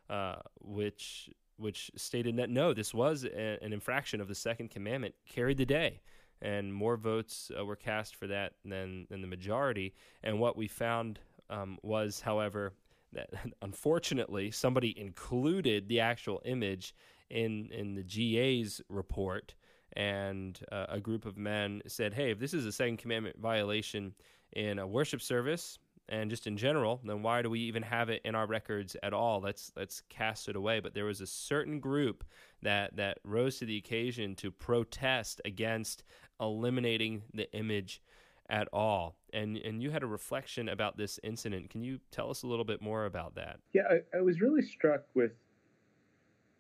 uh, 0.10 0.36
which 0.60 1.30
which 1.58 1.90
stated 1.96 2.36
that 2.36 2.50
no, 2.50 2.74
this 2.74 2.94
was 2.94 3.24
a, 3.24 3.58
an 3.64 3.72
infraction 3.72 4.20
of 4.20 4.28
the 4.28 4.36
second 4.36 4.70
commandment, 4.70 5.16
carried 5.26 5.58
the 5.58 5.66
day. 5.66 6.02
And 6.42 6.74
more 6.74 6.98
votes 6.98 7.50
uh, 7.58 7.64
were 7.64 7.78
cast 7.78 8.18
for 8.18 8.28
that 8.28 8.56
than, 8.66 9.08
than 9.10 9.22
the 9.22 9.28
majority. 9.28 9.94
And 10.22 10.38
what 10.42 10.58
we 10.58 10.68
found 10.68 11.18
um, 11.50 11.78
was, 11.84 12.20
however, 12.22 12.74
that 13.14 13.30
unfortunately 13.62 14.52
somebody 14.52 14.98
included 15.00 15.88
the 15.88 16.00
actual 16.00 16.42
image 16.46 16.94
in 17.30 17.70
in 17.72 17.96
the 17.96 18.04
GA's 18.04 18.82
report, 18.90 19.56
and 19.94 20.60
uh, 20.72 20.86
a 20.90 21.00
group 21.00 21.26
of 21.26 21.38
men 21.38 21.82
said, 21.88 22.14
"Hey, 22.14 22.32
if 22.32 22.40
this 22.40 22.54
is 22.54 22.66
a 22.66 22.72
second 22.72 22.98
commandment 22.98 23.40
violation 23.40 24.14
in 24.54 24.80
a 24.80 24.88
worship 24.88 25.22
service 25.22 25.80
and 26.08 26.30
just 26.30 26.46
in 26.46 26.56
general, 26.56 27.02
then 27.04 27.24
why 27.24 27.42
do 27.42 27.50
we 27.50 27.62
even 27.62 27.82
have 27.82 28.10
it 28.10 28.22
in 28.26 28.36
our 28.36 28.46
records 28.46 28.96
at 29.02 29.14
all? 29.14 29.42
Let's 29.42 29.72
let's 29.76 30.02
cast 30.10 30.48
it 30.50 30.56
away." 30.56 30.80
But 30.80 30.94
there 30.94 31.06
was 31.06 31.22
a 31.22 31.28
certain 31.28 31.80
group 31.80 32.24
that 32.62 32.96
that 32.96 33.18
rose 33.24 33.58
to 33.60 33.66
the 33.66 33.78
occasion 33.78 34.36
to 34.36 34.52
protest 34.52 35.42
against 35.46 36.04
eliminating 36.40 37.24
the 37.34 37.52
image 37.54 38.02
at 38.50 38.68
all. 38.72 39.16
And 39.36 39.58
and 39.58 39.84
you 39.84 39.92
had 39.92 40.02
a 40.02 40.08
reflection 40.08 40.70
about 40.70 40.98
this 40.98 41.20
incident. 41.24 41.70
Can 41.70 41.84
you 41.84 42.00
tell 42.10 42.30
us 42.30 42.44
a 42.44 42.48
little 42.48 42.66
bit 42.66 42.82
more 42.82 43.06
about 43.06 43.36
that? 43.36 43.60
Yeah, 43.74 43.84
I, 43.90 44.18
I 44.18 44.22
was 44.22 44.40
really 44.40 44.62
struck 44.62 45.04
with 45.14 45.32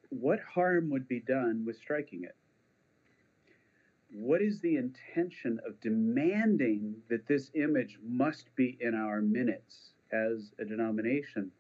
what 0.10 0.40
harm 0.54 0.90
would 0.90 1.08
be 1.08 1.20
done 1.20 1.64
with 1.66 1.78
striking 1.78 2.24
it? 2.24 2.36
What 4.12 4.42
is 4.42 4.62
the 4.62 4.78
intention 4.78 5.60
of 5.68 5.80
demanding 5.82 6.96
that 7.10 7.28
this 7.28 7.52
image 7.54 8.00
must 8.04 8.56
be 8.56 8.78
in 8.80 8.96
our 8.96 9.22
minutes 9.22 9.92
as 10.12 10.52
a 10.60 10.66
denomination? 10.66 11.52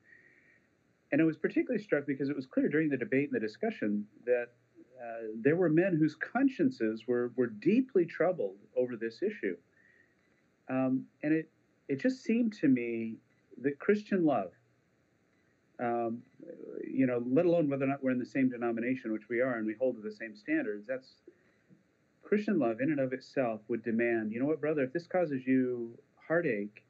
And 1.12 1.22
I 1.22 1.26
was 1.26 1.38
particularly 1.38 1.84
struck 1.84 2.06
because 2.06 2.30
it 2.30 2.36
was 2.36 2.46
clear 2.46 2.70
during 2.70 2.90
the 2.90 2.98
debate 2.98 3.30
and 3.32 3.42
the 3.42 3.46
discussion 3.46 4.06
that 4.26 4.50
uh, 5.02 5.28
there 5.42 5.56
were 5.56 5.70
men 5.70 5.98
whose 5.98 6.16
consciences 6.16 7.04
were, 7.08 7.32
were 7.36 7.48
deeply 7.48 8.06
troubled 8.06 8.58
over 8.78 8.96
this 8.96 9.22
issue. 9.22 9.58
Um, 10.70 11.06
and 11.24 11.34
it, 11.34 11.50
it 11.88 12.02
just 12.02 12.24
seemed 12.24 12.54
to 12.62 12.68
me 12.68 13.16
that 13.62 13.80
Christian 13.80 14.26
love, 14.26 14.52
um, 15.80 16.24
you 16.88 17.06
know, 17.06 17.24
let 17.26 17.46
alone 17.46 17.70
whether 17.70 17.86
or 17.86 17.88
not 17.88 18.04
we're 18.04 18.12
in 18.12 18.20
the 18.20 18.26
same 18.26 18.50
denomination, 18.50 19.12
which 19.12 19.30
we 19.30 19.42
are, 19.42 19.56
and 19.58 19.66
we 19.66 19.76
hold 19.80 19.96
to 19.98 20.02
the 20.02 20.16
same 20.16 20.36
standards, 20.36 20.86
that's 20.88 21.16
Christian 22.24 22.58
love 22.60 22.82
in 22.82 22.90
and 22.90 23.00
of 23.00 23.14
itself 23.14 23.62
would 23.68 23.84
demand, 23.84 24.32
you 24.32 24.40
know 24.40 24.46
what, 24.46 24.60
brother, 24.60 24.84
if 24.84 24.94
this 24.94 25.06
causes 25.06 25.46
you 25.46 25.98
heartache, 26.28 26.84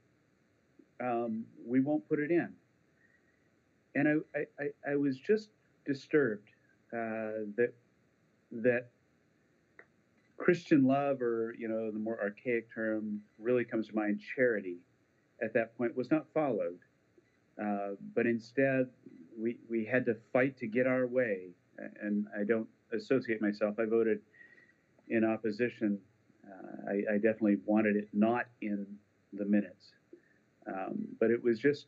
um, 1.02 1.46
we 1.66 1.82
won't 1.82 2.08
put 2.08 2.20
it 2.20 2.32
in. 2.32 2.54
And 3.96 4.24
I, 4.36 4.40
I, 4.62 4.92
I 4.92 4.96
was 4.96 5.18
just 5.18 5.50
disturbed 5.86 6.48
uh, 6.94 7.48
that 7.58 7.74
that 8.52 8.88
Christian 10.38 10.86
love, 10.86 11.22
or 11.22 11.56
you 11.58 11.68
know, 11.68 11.92
the 11.92 12.00
more 12.00 12.20
archaic 12.22 12.74
term 12.74 13.22
really 13.40 13.64
comes 13.64 13.88
to 13.88 13.96
mind, 13.96 14.20
charity, 14.36 14.78
at 15.42 15.54
that 15.54 15.78
point 15.78 15.96
was 15.96 16.12
not 16.12 16.26
followed. 16.34 16.80
Uh, 17.62 17.92
but 18.14 18.26
instead, 18.26 18.90
we, 19.38 19.58
we 19.70 19.86
had 19.86 20.06
to 20.06 20.16
fight 20.34 20.58
to 20.58 20.68
get 20.68 20.88
our 20.88 21.08
way. 21.08 21.50
And 22.02 22.28
I 22.38 22.44
don't 22.44 22.68
associate 22.94 23.42
myself. 23.42 23.76
I 23.80 23.86
voted 23.86 24.20
in 25.10 25.24
opposition. 25.24 26.00
Uh, 26.46 26.92
I, 26.92 27.14
I, 27.14 27.16
definitely 27.16 27.58
wanted 27.66 27.96
it 27.96 28.08
not 28.14 28.46
in 28.62 28.86
the 29.34 29.46
minutes. 29.46 29.94
Um, 30.68 31.08
but 31.20 31.32
it 31.32 31.44
was 31.44 31.60
just 31.60 31.88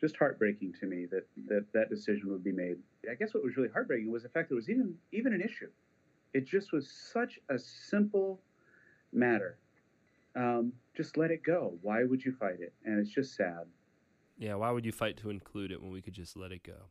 just 0.00 0.16
heartbreaking 0.16 0.74
to 0.80 0.86
me 0.86 1.06
that, 1.06 1.26
that 1.48 1.64
that 1.72 1.88
decision 1.88 2.30
would 2.30 2.44
be 2.44 2.52
made. 2.52 2.76
I 3.10 3.14
guess 3.14 3.32
what 3.32 3.42
was 3.42 3.56
really 3.56 3.70
heartbreaking 3.70 4.12
was 4.12 4.22
the 4.22 4.28
fact 4.28 4.50
that 4.50 4.54
it 4.54 4.56
was 4.56 4.68
even 4.68 4.94
even 5.12 5.32
an 5.32 5.40
issue. 5.40 5.70
It 6.34 6.46
just 6.46 6.72
was 6.72 6.90
such 6.90 7.38
a 7.48 7.58
simple 7.58 8.40
matter. 9.12 9.58
Um, 10.34 10.72
just 10.94 11.16
let 11.16 11.30
it 11.30 11.42
go. 11.42 11.74
Why 11.82 12.04
would 12.04 12.24
you 12.24 12.32
fight 12.32 12.60
it? 12.60 12.74
And 12.84 13.00
it's 13.00 13.10
just 13.10 13.34
sad. 13.34 13.64
Yeah, 14.38 14.54
why 14.54 14.70
would 14.70 14.84
you 14.84 14.92
fight 14.92 15.16
to 15.18 15.30
include 15.30 15.72
it 15.72 15.80
when 15.80 15.90
we 15.90 16.02
could 16.02 16.12
just 16.12 16.36
let 16.36 16.52
it 16.52 16.62
go? 16.62 16.90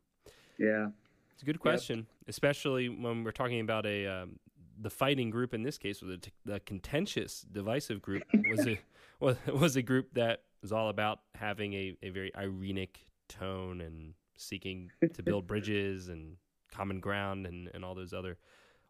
Yeah, 0.57 0.87
it's 1.33 1.43
a 1.43 1.45
good 1.45 1.59
question, 1.59 1.99
yep. 1.99 2.05
especially 2.27 2.89
when 2.89 3.23
we're 3.23 3.31
talking 3.31 3.59
about 3.59 3.85
a 3.85 4.07
um, 4.07 4.39
the 4.79 4.89
fighting 4.89 5.29
group 5.29 5.53
in 5.53 5.63
this 5.63 5.77
case, 5.77 6.01
was 6.01 6.11
a 6.11 6.17
t- 6.17 6.31
the 6.45 6.59
contentious, 6.61 7.41
divisive 7.51 8.01
group 8.01 8.23
was 8.49 8.65
a 8.67 8.79
was 9.19 9.37
was 9.53 9.75
a 9.75 9.81
group 9.81 10.13
that 10.13 10.43
was 10.61 10.71
all 10.71 10.89
about 10.89 11.19
having 11.35 11.73
a, 11.73 11.97
a 12.01 12.09
very 12.09 12.31
irenic 12.37 12.95
tone 13.27 13.81
and 13.81 14.13
seeking 14.37 14.89
to 15.13 15.21
build 15.21 15.45
bridges 15.47 16.09
and 16.09 16.37
common 16.71 16.99
ground 16.99 17.45
and, 17.45 17.69
and 17.73 17.85
all 17.85 17.95
those 17.95 18.13
other 18.13 18.37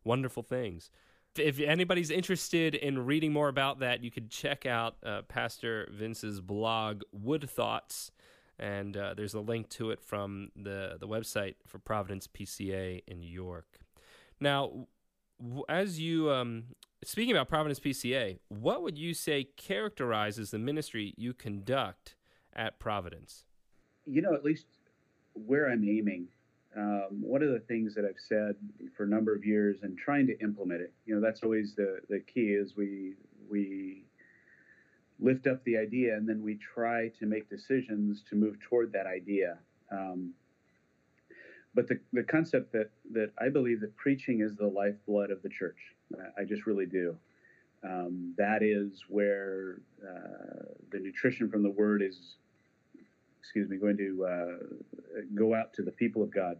wonderful 0.05 0.43
things. 0.43 0.89
If 1.37 1.59
anybody's 1.59 2.11
interested 2.11 2.75
in 2.75 3.05
reading 3.05 3.33
more 3.33 3.49
about 3.49 3.79
that, 3.79 4.01
you 4.01 4.09
could 4.09 4.29
check 4.29 4.65
out 4.65 4.95
uh, 5.05 5.23
Pastor 5.23 5.89
Vince's 5.91 6.39
blog, 6.39 7.01
Wood 7.11 7.49
Thoughts, 7.49 8.11
and 8.57 8.95
uh, 8.95 9.13
there's 9.15 9.33
a 9.33 9.41
link 9.41 9.67
to 9.71 9.91
it 9.91 10.01
from 10.01 10.49
the 10.55 10.95
the 10.97 11.07
website 11.07 11.55
for 11.65 11.77
Providence 11.79 12.27
PCA 12.27 13.03
in 13.05 13.19
New 13.19 13.29
York. 13.29 13.79
Now, 14.39 14.87
as 15.67 15.99
you 15.99 16.31
um, 16.31 16.63
speaking 17.03 17.35
about 17.35 17.49
Providence 17.49 17.79
PCA, 17.79 18.39
what 18.47 18.81
would 18.81 18.97
you 18.97 19.13
say 19.13 19.45
characterizes 19.57 20.51
the 20.51 20.59
ministry 20.59 21.13
you 21.17 21.33
conduct 21.33 22.15
at 22.53 22.79
Providence? 22.79 23.45
You 24.05 24.21
know, 24.21 24.33
at 24.33 24.43
least 24.43 24.67
where 25.33 25.69
I'm 25.69 25.83
aiming. 25.83 26.27
Um, 26.77 27.21
one 27.21 27.41
of 27.41 27.49
the 27.49 27.61
things 27.61 27.95
that 27.95 28.03
I've 28.03 28.19
said 28.19 28.55
for 28.97 29.03
a 29.03 29.07
number 29.07 29.33
of 29.33 29.45
years 29.45 29.79
and 29.83 29.97
trying 29.97 30.27
to 30.27 30.37
implement 30.39 30.81
it, 30.81 30.93
you 31.05 31.15
know, 31.15 31.21
that's 31.21 31.41
always 31.41 31.73
the, 31.75 31.99
the 32.09 32.19
key 32.19 32.53
is 32.53 32.75
we 32.75 33.13
we 33.49 34.03
lift 35.19 35.47
up 35.47 35.63
the 35.63 35.77
idea 35.77 36.15
and 36.15 36.27
then 36.27 36.41
we 36.43 36.55
try 36.55 37.09
to 37.19 37.25
make 37.25 37.49
decisions 37.49 38.23
to 38.29 38.35
move 38.35 38.59
toward 38.59 38.91
that 38.91 39.05
idea. 39.07 39.57
Um, 39.91 40.33
but 41.73 41.87
the, 41.87 41.99
the 42.13 42.23
concept 42.23 42.71
that, 42.73 42.89
that 43.11 43.31
I 43.39 43.49
believe 43.49 43.81
that 43.81 43.95
preaching 43.95 44.41
is 44.41 44.55
the 44.55 44.67
lifeblood 44.67 45.29
of 45.31 45.41
the 45.41 45.49
church, 45.49 45.77
I 46.37 46.43
just 46.43 46.65
really 46.65 46.85
do. 46.85 47.17
Um, 47.83 48.33
that 48.37 48.63
is 48.63 49.03
where 49.09 49.81
uh, 50.01 50.73
the 50.91 50.99
nutrition 50.99 51.49
from 51.49 51.63
the 51.63 51.69
word 51.69 52.01
is, 52.01 52.35
excuse 53.45 53.69
me, 53.69 53.77
going 53.77 53.97
to 53.97 54.25
uh, 54.25 55.21
go 55.35 55.53
out 55.53 55.71
to 55.73 55.83
the 55.83 55.91
people 55.91 56.23
of 56.23 56.33
God. 56.33 56.57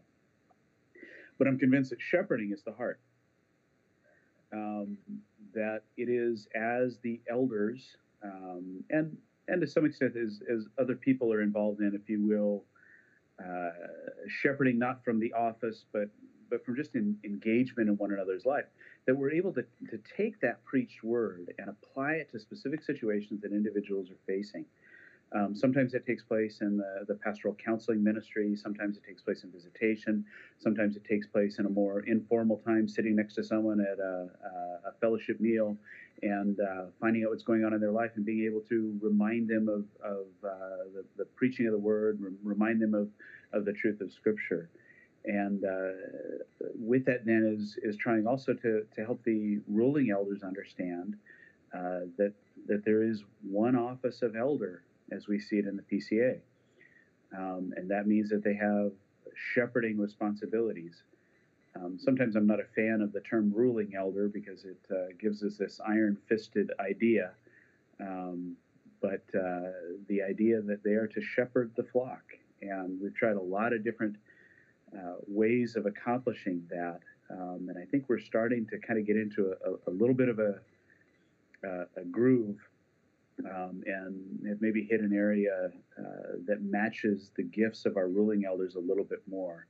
But 1.39 1.47
I'm 1.47 1.57
convinced 1.57 1.89
that 1.89 1.99
shepherding 1.99 2.51
is 2.53 2.61
the 2.63 2.71
heart. 2.71 2.99
Um, 4.53 4.97
that 5.55 5.81
it 5.97 6.09
is 6.09 6.47
as 6.55 6.99
the 7.01 7.19
elders 7.29 7.97
um, 8.23 8.83
and 8.89 9.17
and 9.47 9.61
to 9.61 9.67
some 9.67 9.85
extent 9.85 10.15
as, 10.15 10.41
as 10.51 10.67
other 10.79 10.95
people 10.95 11.31
are 11.31 11.41
involved 11.41 11.79
in, 11.81 11.93
if 11.93 12.09
you 12.09 12.25
will, 12.25 12.63
uh, 13.43 13.69
shepherding 14.27 14.79
not 14.79 15.03
from 15.03 15.19
the 15.19 15.33
office, 15.33 15.85
but 15.91 16.09
but 16.49 16.63
from 16.63 16.75
just 16.75 16.93
in, 16.93 17.17
engagement 17.23 17.89
in 17.89 17.97
one 17.97 18.11
another's 18.11 18.45
life, 18.45 18.65
that 19.07 19.15
we're 19.15 19.31
able 19.31 19.51
to, 19.51 19.63
to 19.89 19.99
take 20.15 20.39
that 20.41 20.63
preached 20.63 21.03
word 21.03 21.51
and 21.57 21.69
apply 21.69 22.13
it 22.13 22.31
to 22.31 22.39
specific 22.39 22.83
situations 22.83 23.41
that 23.41 23.51
individuals 23.51 24.09
are 24.11 24.17
facing. 24.27 24.63
Um, 25.35 25.53
sometimes 25.53 25.93
it 25.93 26.05
takes 26.05 26.23
place 26.23 26.61
in 26.61 26.77
the, 26.77 27.03
the 27.07 27.15
pastoral 27.15 27.55
counseling 27.55 28.01
ministry. 28.01 28.55
Sometimes 28.55 28.95
it 28.95 29.03
takes 29.05 29.21
place 29.21 29.43
in 29.43 29.51
visitation. 29.51 30.23
Sometimes 30.59 30.95
it 30.95 31.03
takes 31.03 31.27
place 31.27 31.59
in 31.59 31.65
a 31.65 31.69
more 31.69 32.01
informal 32.01 32.61
time, 32.65 32.87
sitting 32.87 33.17
next 33.17 33.33
to 33.35 33.43
someone 33.43 33.81
at 33.81 33.99
a, 33.99 34.29
a 34.87 34.91
fellowship 35.01 35.41
meal 35.41 35.77
and 36.21 36.57
uh, 36.61 36.85
finding 37.01 37.25
out 37.25 37.31
what's 37.31 37.43
going 37.43 37.65
on 37.65 37.73
in 37.73 37.81
their 37.81 37.91
life 37.91 38.11
and 38.15 38.25
being 38.25 38.45
able 38.45 38.61
to 38.61 38.97
remind 39.01 39.49
them 39.49 39.67
of, 39.67 39.83
of 40.01 40.25
uh, 40.43 40.85
the, 40.93 41.03
the, 41.17 41.25
preaching 41.35 41.65
of 41.65 41.73
the 41.73 41.77
word, 41.77 42.17
re- 42.21 42.31
remind 42.41 42.81
them 42.81 42.93
of, 42.93 43.09
of 43.51 43.65
the 43.65 43.73
truth 43.73 43.99
of 43.99 44.13
Scripture. 44.13 44.69
And 45.25 45.65
uh, 45.65 45.91
with 46.79 47.03
that, 47.05 47.25
then, 47.25 47.57
is, 47.59 47.77
is 47.83 47.97
trying 47.97 48.25
also 48.25 48.53
to, 48.53 48.85
to 48.95 49.05
help 49.05 49.21
the 49.25 49.59
ruling 49.67 50.11
elders 50.11 50.43
understand 50.43 51.17
uh, 51.73 52.07
that, 52.17 52.33
that 52.67 52.85
there 52.85 53.03
is 53.03 53.23
one 53.43 53.75
office 53.75 54.21
of 54.21 54.37
elder 54.37 54.83
as 55.11 55.27
we 55.27 55.39
see 55.39 55.57
it 55.57 55.65
in 55.65 55.75
the 55.75 55.83
PCA. 55.83 56.39
Um, 57.37 57.73
and 57.75 57.89
that 57.89 58.07
means 58.07 58.29
that 58.29 58.43
they 58.43 58.55
have 58.55 58.91
shepherding 59.53 59.97
responsibilities. 59.97 61.03
Um, 61.75 61.97
sometimes 61.99 62.35
I'm 62.35 62.47
not 62.47 62.59
a 62.59 62.67
fan 62.75 63.01
of 63.01 63.11
the 63.11 63.19
term 63.21 63.51
ruling 63.53 63.93
elder 63.97 64.29
because 64.29 64.63
it 64.63 64.79
uh, 64.89 65.13
gives 65.19 65.43
us 65.43 65.57
this 65.57 65.81
iron 65.85 66.17
fisted 66.27 66.71
idea. 66.79 67.31
Um, 67.99 68.55
but 69.01 69.23
uh, 69.37 69.71
the 70.07 70.21
idea 70.21 70.61
that 70.61 70.83
they 70.83 70.91
are 70.91 71.07
to 71.07 71.21
shepherd 71.21 71.71
the 71.75 71.83
flock. 71.83 72.23
And 72.61 72.99
we've 73.01 73.15
tried 73.15 73.35
a 73.35 73.41
lot 73.41 73.73
of 73.73 73.83
different 73.83 74.15
uh, 74.95 75.15
ways 75.27 75.75
of 75.75 75.85
accomplishing 75.85 76.63
that. 76.69 77.01
Um, 77.29 77.67
and 77.69 77.77
I 77.77 77.85
think 77.85 78.05
we're 78.07 78.19
starting 78.19 78.65
to 78.67 78.79
kind 78.79 78.99
of 78.99 79.05
get 79.05 79.17
into 79.17 79.53
a, 79.65 79.89
a 79.89 79.91
little 79.91 80.15
bit 80.15 80.29
of 80.29 80.39
a, 80.39 80.55
a 81.97 82.05
groove 82.09 82.57
um, 83.43 83.83
and 83.85 84.47
have 84.47 84.61
maybe 84.61 84.87
hit 84.89 85.01
an 85.01 85.13
area 85.13 85.71
uh, 85.99 86.37
that 86.47 86.61
matches 86.61 87.31
the 87.35 87.43
gifts 87.43 87.85
of 87.85 87.97
our 87.97 88.07
ruling 88.07 88.45
elders 88.45 88.75
a 88.75 88.79
little 88.79 89.03
bit 89.03 89.21
more. 89.27 89.67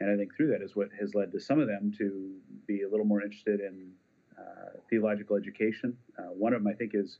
And 0.00 0.10
I 0.10 0.16
think 0.16 0.34
through 0.36 0.48
that 0.48 0.62
is 0.62 0.74
what 0.74 0.88
has 0.98 1.14
led 1.14 1.30
to 1.32 1.40
some 1.40 1.60
of 1.60 1.68
them 1.68 1.92
to 1.98 2.32
be 2.66 2.82
a 2.82 2.88
little 2.88 3.06
more 3.06 3.22
interested 3.22 3.60
in 3.60 3.90
uh, 4.38 4.78
theological 4.90 5.36
education. 5.36 5.96
Uh, 6.18 6.32
one 6.32 6.52
of 6.52 6.62
them, 6.62 6.72
I 6.72 6.76
think, 6.76 6.92
is 6.94 7.18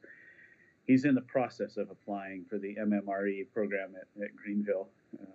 he's 0.86 1.04
in 1.04 1.14
the 1.14 1.20
process 1.22 1.76
of 1.76 1.90
applying 1.90 2.44
for 2.48 2.58
the 2.58 2.74
MMRE 2.76 3.46
program 3.52 3.90
at, 3.94 4.22
at 4.22 4.34
Greenville. 4.36 4.88
Um, 5.20 5.28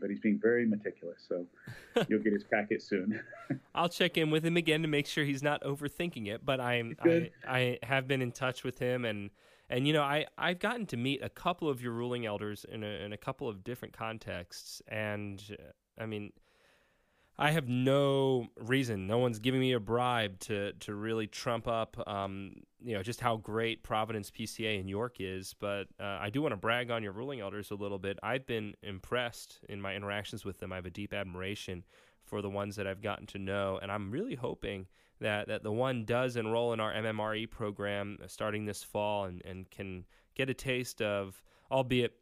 but 0.00 0.10
he's 0.10 0.20
being 0.20 0.38
very 0.40 0.64
meticulous, 0.64 1.24
so 1.28 1.44
you'll 2.08 2.22
get 2.22 2.32
his 2.32 2.44
packet 2.44 2.80
soon. 2.82 3.20
I'll 3.74 3.88
check 3.88 4.16
in 4.16 4.30
with 4.30 4.44
him 4.44 4.56
again 4.56 4.82
to 4.82 4.88
make 4.88 5.06
sure 5.06 5.24
he's 5.24 5.42
not 5.42 5.62
overthinking 5.62 6.28
it. 6.28 6.46
But 6.46 6.60
I'm 6.60 6.96
I, 7.02 7.30
I 7.46 7.78
have 7.82 8.06
been 8.06 8.22
in 8.22 8.30
touch 8.30 8.62
with 8.62 8.78
him, 8.78 9.04
and 9.04 9.30
and 9.70 9.86
you 9.86 9.92
know, 9.92 10.02
I 10.02 10.26
I've 10.36 10.58
gotten 10.58 10.86
to 10.86 10.96
meet 10.96 11.22
a 11.22 11.28
couple 11.28 11.68
of 11.68 11.82
your 11.82 11.92
ruling 11.92 12.26
elders 12.26 12.64
in 12.70 12.82
a, 12.82 12.86
in 12.86 13.12
a 13.12 13.16
couple 13.16 13.48
of 13.48 13.64
different 13.64 13.94
contexts, 13.94 14.82
and 14.88 15.42
uh, 15.58 16.02
I 16.02 16.06
mean, 16.06 16.32
I 17.38 17.52
have 17.52 17.68
no 17.68 18.48
reason. 18.60 19.06
No 19.06 19.18
one's 19.18 19.38
giving 19.38 19.60
me 19.60 19.72
a 19.72 19.80
bribe 19.80 20.40
to 20.40 20.72
to 20.72 20.94
really 20.94 21.26
trump 21.26 21.68
up, 21.68 21.96
um, 22.08 22.54
you 22.82 22.94
know, 22.94 23.02
just 23.02 23.20
how 23.20 23.36
great 23.36 23.82
Providence 23.82 24.30
PCA 24.30 24.80
in 24.80 24.88
York 24.88 25.16
is. 25.20 25.54
But 25.58 25.88
uh, 26.00 26.18
I 26.20 26.30
do 26.30 26.42
want 26.42 26.52
to 26.52 26.56
brag 26.56 26.90
on 26.90 27.02
your 27.02 27.12
ruling 27.12 27.40
elders 27.40 27.70
a 27.70 27.76
little 27.76 27.98
bit. 27.98 28.18
I've 28.22 28.46
been 28.46 28.74
impressed 28.82 29.60
in 29.68 29.80
my 29.80 29.94
interactions 29.94 30.44
with 30.44 30.58
them. 30.58 30.72
I 30.72 30.76
have 30.76 30.86
a 30.86 30.90
deep 30.90 31.12
admiration 31.12 31.84
for 32.24 32.42
the 32.42 32.50
ones 32.50 32.76
that 32.76 32.86
I've 32.86 33.02
gotten 33.02 33.26
to 33.28 33.38
know, 33.38 33.78
and 33.80 33.92
I'm 33.92 34.10
really 34.10 34.34
hoping 34.34 34.86
that, 35.20 35.48
that 35.48 35.62
the 35.62 35.72
one 35.72 36.04
does 36.04 36.36
enroll 36.36 36.72
in 36.72 36.80
our 36.80 36.92
MMRE 36.92 37.50
program 37.50 38.18
starting 38.26 38.64
this 38.64 38.82
fall 38.82 39.24
and, 39.24 39.42
and 39.44 39.70
can 39.70 40.04
get 40.34 40.50
a 40.50 40.54
taste 40.54 41.02
of, 41.02 41.42
albeit 41.70 42.14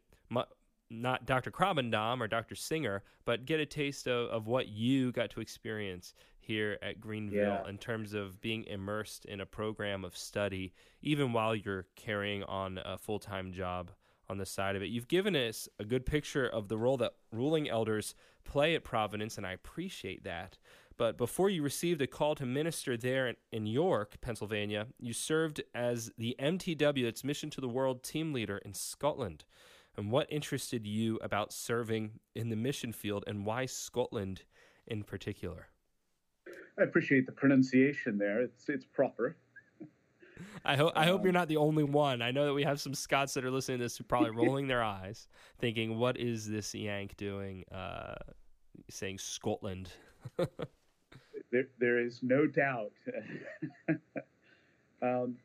not 0.89 1.25
Dr. 1.25 1.51
Krabbendam 1.51 2.21
or 2.21 2.27
Dr. 2.27 2.55
Singer, 2.55 3.03
but 3.25 3.45
get 3.45 3.59
a 3.59 3.65
taste 3.65 4.07
of, 4.07 4.29
of 4.29 4.47
what 4.47 4.69
you 4.69 5.11
got 5.11 5.29
to 5.31 5.41
experience 5.41 6.13
here 6.39 6.77
at 6.81 7.01
Greenville 7.01 7.39
yeah. 7.39 7.69
in 7.69 7.77
terms 7.77 8.13
of 8.13 8.39
being 8.39 8.63
immersed 8.65 9.25
in 9.25 9.41
a 9.41 9.45
program 9.45 10.05
of 10.05 10.15
study, 10.15 10.73
even 11.01 11.33
while 11.33 11.55
you're 11.55 11.85
carrying 11.95 12.43
on 12.43 12.79
a 12.85 12.97
full 12.97 13.19
time 13.19 13.51
job 13.51 13.91
on 14.29 14.37
the 14.37 14.45
side 14.45 14.75
of 14.75 14.81
it. 14.81 14.89
You've 14.89 15.07
given 15.07 15.35
us 15.35 15.67
a 15.79 15.85
good 15.85 16.05
picture 16.05 16.47
of 16.47 16.67
the 16.67 16.77
role 16.77 16.97
that 16.97 17.13
ruling 17.31 17.69
elders 17.69 18.15
play 18.43 18.75
at 18.75 18.83
Providence, 18.83 19.37
and 19.37 19.45
I 19.45 19.51
appreciate 19.51 20.23
that. 20.23 20.57
But 20.97 21.15
before 21.15 21.49
you 21.49 21.61
received 21.61 22.01
a 22.01 22.07
call 22.07 22.33
to 22.35 22.45
minister 22.45 22.97
there 22.97 23.35
in, 23.51 23.67
York, 23.67 24.19
Pennsylvania, 24.19 24.87
you 24.99 25.13
served 25.13 25.61
as 25.75 26.11
the 26.17 26.35
MTW, 26.39 27.03
its 27.05 27.23
Mission 27.23 27.51
to 27.51 27.61
the 27.61 27.69
World 27.69 28.03
team 28.03 28.33
leader 28.33 28.57
in 28.57 28.73
Scotland. 28.73 29.45
And 29.95 30.11
what 30.11 30.31
interested 30.31 30.87
you 30.87 31.17
about 31.21 31.53
serving 31.53 32.19
in 32.35 32.49
the 32.49 32.55
mission 32.55 32.91
field 32.91 33.23
and 33.27 33.45
why 33.45 33.67
Scotland 33.67 34.43
in 34.87 35.03
particular? 35.03 35.67
I 36.79 36.83
appreciate 36.83 37.25
the 37.25 37.31
pronunciation 37.31 38.17
there. 38.17 38.41
It's 38.41 38.69
it's 38.69 38.85
proper. 38.85 39.35
I 40.63 40.75
hope 40.75 40.93
I 40.95 41.05
hope 41.05 41.23
you're 41.23 41.33
not 41.33 41.47
the 41.47 41.57
only 41.57 41.83
one. 41.83 42.21
I 42.21 42.29
know 42.29 42.45
that 42.45 42.53
we 42.53 42.63
have 42.63 42.79
some 42.79 42.93
Scots 42.93 43.33
that 43.33 43.43
are 43.43 43.49
listening 43.49 43.79
to 43.79 43.85
this 43.85 43.97
who 43.97 44.03
are 44.03 44.05
probably 44.05 44.29
rolling 44.45 44.67
their 44.67 44.83
eyes, 44.83 45.27
thinking, 45.59 45.97
"What 45.97 46.17
is 46.17 46.47
this 46.47 46.75
Yank 46.75 47.17
doing?" 47.17 47.63
Uh, 47.71 48.13
saying 48.89 49.17
Scotland. 49.17 49.89
there, 51.51 51.67
there 51.79 51.99
is 51.99 52.19
no 52.21 52.45
doubt. 52.47 52.91
um, 55.01 55.35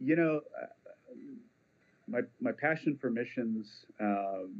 you 0.00 0.16
know, 0.16 0.40
uh, 0.60 0.66
my, 2.08 2.20
my 2.40 2.52
passion 2.52 2.96
for 3.00 3.10
missions 3.10 3.86
um, 4.00 4.52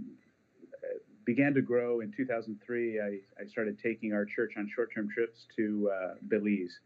began 1.24 1.54
to 1.54 1.62
grow 1.62 2.00
in 2.00 2.12
2003. 2.16 3.00
I, 3.00 3.04
I 3.40 3.46
started 3.46 3.78
taking 3.82 4.12
our 4.12 4.24
church 4.24 4.52
on 4.56 4.70
short 4.74 4.90
term 4.94 5.08
trips 5.12 5.46
to 5.56 5.90
uh, 5.92 6.14
Belize. 6.28 6.80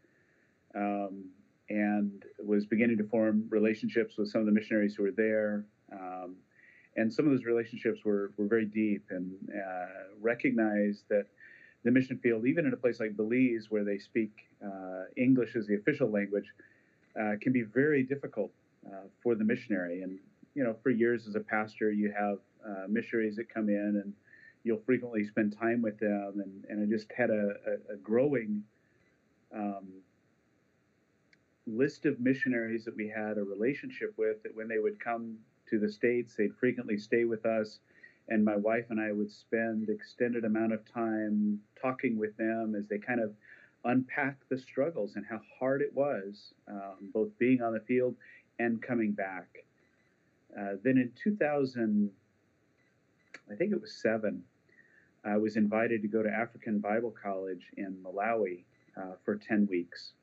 Um, 0.75 1.25
and 1.69 2.25
was 2.43 2.65
beginning 2.65 2.97
to 2.97 3.03
form 3.05 3.45
relationships 3.49 4.15
with 4.17 4.29
some 4.29 4.41
of 4.41 4.45
the 4.45 4.51
missionaries 4.51 4.95
who 4.95 5.03
were 5.03 5.11
there. 5.11 5.65
Um, 5.93 6.35
and 6.97 7.11
some 7.11 7.25
of 7.25 7.31
those 7.31 7.45
relationships 7.45 8.01
were, 8.03 8.31
were 8.37 8.47
very 8.47 8.65
deep 8.65 9.05
and 9.09 9.31
uh, 9.55 9.85
recognized 10.19 11.03
that 11.09 11.27
the 11.83 11.91
mission 11.91 12.17
field, 12.19 12.45
even 12.45 12.65
in 12.65 12.73
a 12.73 12.77
place 12.77 12.99
like 12.99 13.15
Belize 13.15 13.67
where 13.69 13.83
they 13.83 13.97
speak 13.97 14.31
uh, 14.63 15.03
English 15.17 15.55
as 15.55 15.67
the 15.67 15.75
official 15.75 16.09
language, 16.09 16.45
uh, 17.19 17.33
can 17.41 17.51
be 17.51 17.63
very 17.63 18.03
difficult 18.03 18.51
uh, 18.87 19.07
for 19.21 19.35
the 19.35 19.43
missionary. 19.43 20.01
And, 20.01 20.19
you 20.53 20.63
know, 20.63 20.75
for 20.83 20.89
years 20.89 21.27
as 21.27 21.35
a 21.35 21.39
pastor, 21.39 21.91
you 21.91 22.13
have 22.17 22.37
uh, 22.65 22.87
missionaries 22.87 23.35
that 23.37 23.49
come 23.49 23.69
in 23.69 24.01
and 24.03 24.13
you'll 24.63 24.81
frequently 24.85 25.25
spend 25.25 25.57
time 25.57 25.81
with 25.81 25.99
them. 25.99 26.41
And, 26.43 26.65
and 26.69 26.83
I 26.83 26.89
just 26.89 27.11
had 27.11 27.29
a, 27.29 27.55
a, 27.67 27.93
a 27.93 27.97
growing 27.97 28.63
um, 29.53 29.87
list 31.67 32.05
of 32.05 32.19
missionaries 32.19 32.85
that 32.85 32.95
we 32.95 33.07
had 33.07 33.37
a 33.37 33.43
relationship 33.43 34.13
with 34.17 34.43
that 34.43 34.55
when 34.55 34.67
they 34.67 34.77
would 34.77 34.99
come 34.99 35.37
to 35.69 35.79
the 35.79 35.91
States, 35.91 36.35
they'd 36.37 36.55
frequently 36.59 36.97
stay 36.97 37.25
with 37.25 37.45
us. 37.45 37.79
And 38.31 38.45
my 38.45 38.55
wife 38.55 38.85
and 38.89 38.97
I 38.97 39.11
would 39.11 39.29
spend 39.29 39.89
extended 39.89 40.45
amount 40.45 40.71
of 40.71 40.89
time 40.89 41.59
talking 41.81 42.17
with 42.17 42.37
them 42.37 42.75
as 42.77 42.87
they 42.87 42.97
kind 42.97 43.19
of 43.19 43.33
unpack 43.83 44.37
the 44.47 44.57
struggles 44.57 45.17
and 45.17 45.25
how 45.29 45.41
hard 45.59 45.81
it 45.81 45.93
was, 45.93 46.53
um, 46.69 47.09
both 47.13 47.37
being 47.39 47.61
on 47.61 47.73
the 47.73 47.81
field 47.81 48.15
and 48.57 48.81
coming 48.81 49.11
back. 49.11 49.49
Uh, 50.57 50.75
then 50.81 50.97
in 50.97 51.11
2000, 51.21 52.09
I 53.51 53.55
think 53.55 53.73
it 53.73 53.81
was 53.81 54.01
seven, 54.01 54.43
I 55.25 55.35
was 55.35 55.57
invited 55.57 56.01
to 56.01 56.07
go 56.07 56.23
to 56.23 56.29
African 56.29 56.79
Bible 56.79 57.13
College 57.21 57.65
in 57.75 57.97
Malawi 58.01 58.63
uh, 58.95 59.15
for 59.25 59.35
10 59.35 59.67
weeks 59.69 60.13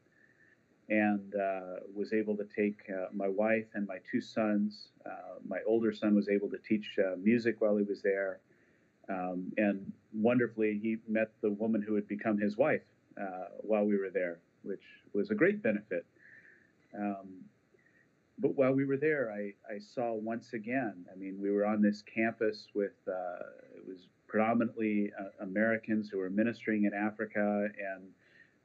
and 0.88 1.35
uh, 1.35 1.81
was 1.94 2.14
able 2.14 2.38
to 2.38 2.44
take 2.57 2.79
uh, 2.90 3.09
my 3.12 3.29
wife 3.29 3.66
and 3.75 3.87
my 3.87 3.99
two 4.11 4.23
sons. 4.23 4.88
Uh, 5.38 5.40
my 5.46 5.59
older 5.66 5.92
son 5.92 6.14
was 6.14 6.29
able 6.29 6.48
to 6.51 6.59
teach 6.59 6.96
uh, 6.98 7.16
music 7.22 7.57
while 7.61 7.77
he 7.77 7.85
was 7.85 8.03
there. 8.03 8.40
Um, 9.09 9.53
and 9.57 9.92
wonderfully, 10.12 10.79
he 10.83 10.98
met 11.09 11.31
the 11.40 11.51
woman 11.51 11.83
who 11.83 11.94
would 11.94 12.09
become 12.09 12.38
his 12.38 12.57
wife 12.57 12.83
uh, 13.20 13.46
while 13.61 13.85
we 13.85 13.96
were 13.96 14.11
there, 14.11 14.38
which 14.62 14.83
was 15.14 15.31
a 15.31 15.35
great 15.35 15.62
benefit. 15.62 16.05
Um, 16.96 17.44
but 18.38 18.55
while 18.55 18.72
we 18.72 18.85
were 18.85 18.96
there, 18.96 19.33
I, 19.33 19.55
I, 19.72 19.79
saw 19.79 20.12
once 20.12 20.53
again, 20.53 21.05
I 21.12 21.18
mean, 21.18 21.38
we 21.40 21.51
were 21.51 21.66
on 21.66 21.83
this 21.83 22.03
campus 22.03 22.68
with, 22.74 22.92
uh, 23.09 23.42
it 23.77 23.88
was 23.88 24.07
predominantly 24.29 25.11
Americans 25.40 26.09
who 26.09 26.18
were 26.18 26.31
ministering 26.31 26.85
in 26.85 26.94
Africa 26.94 27.68
and 27.79 28.05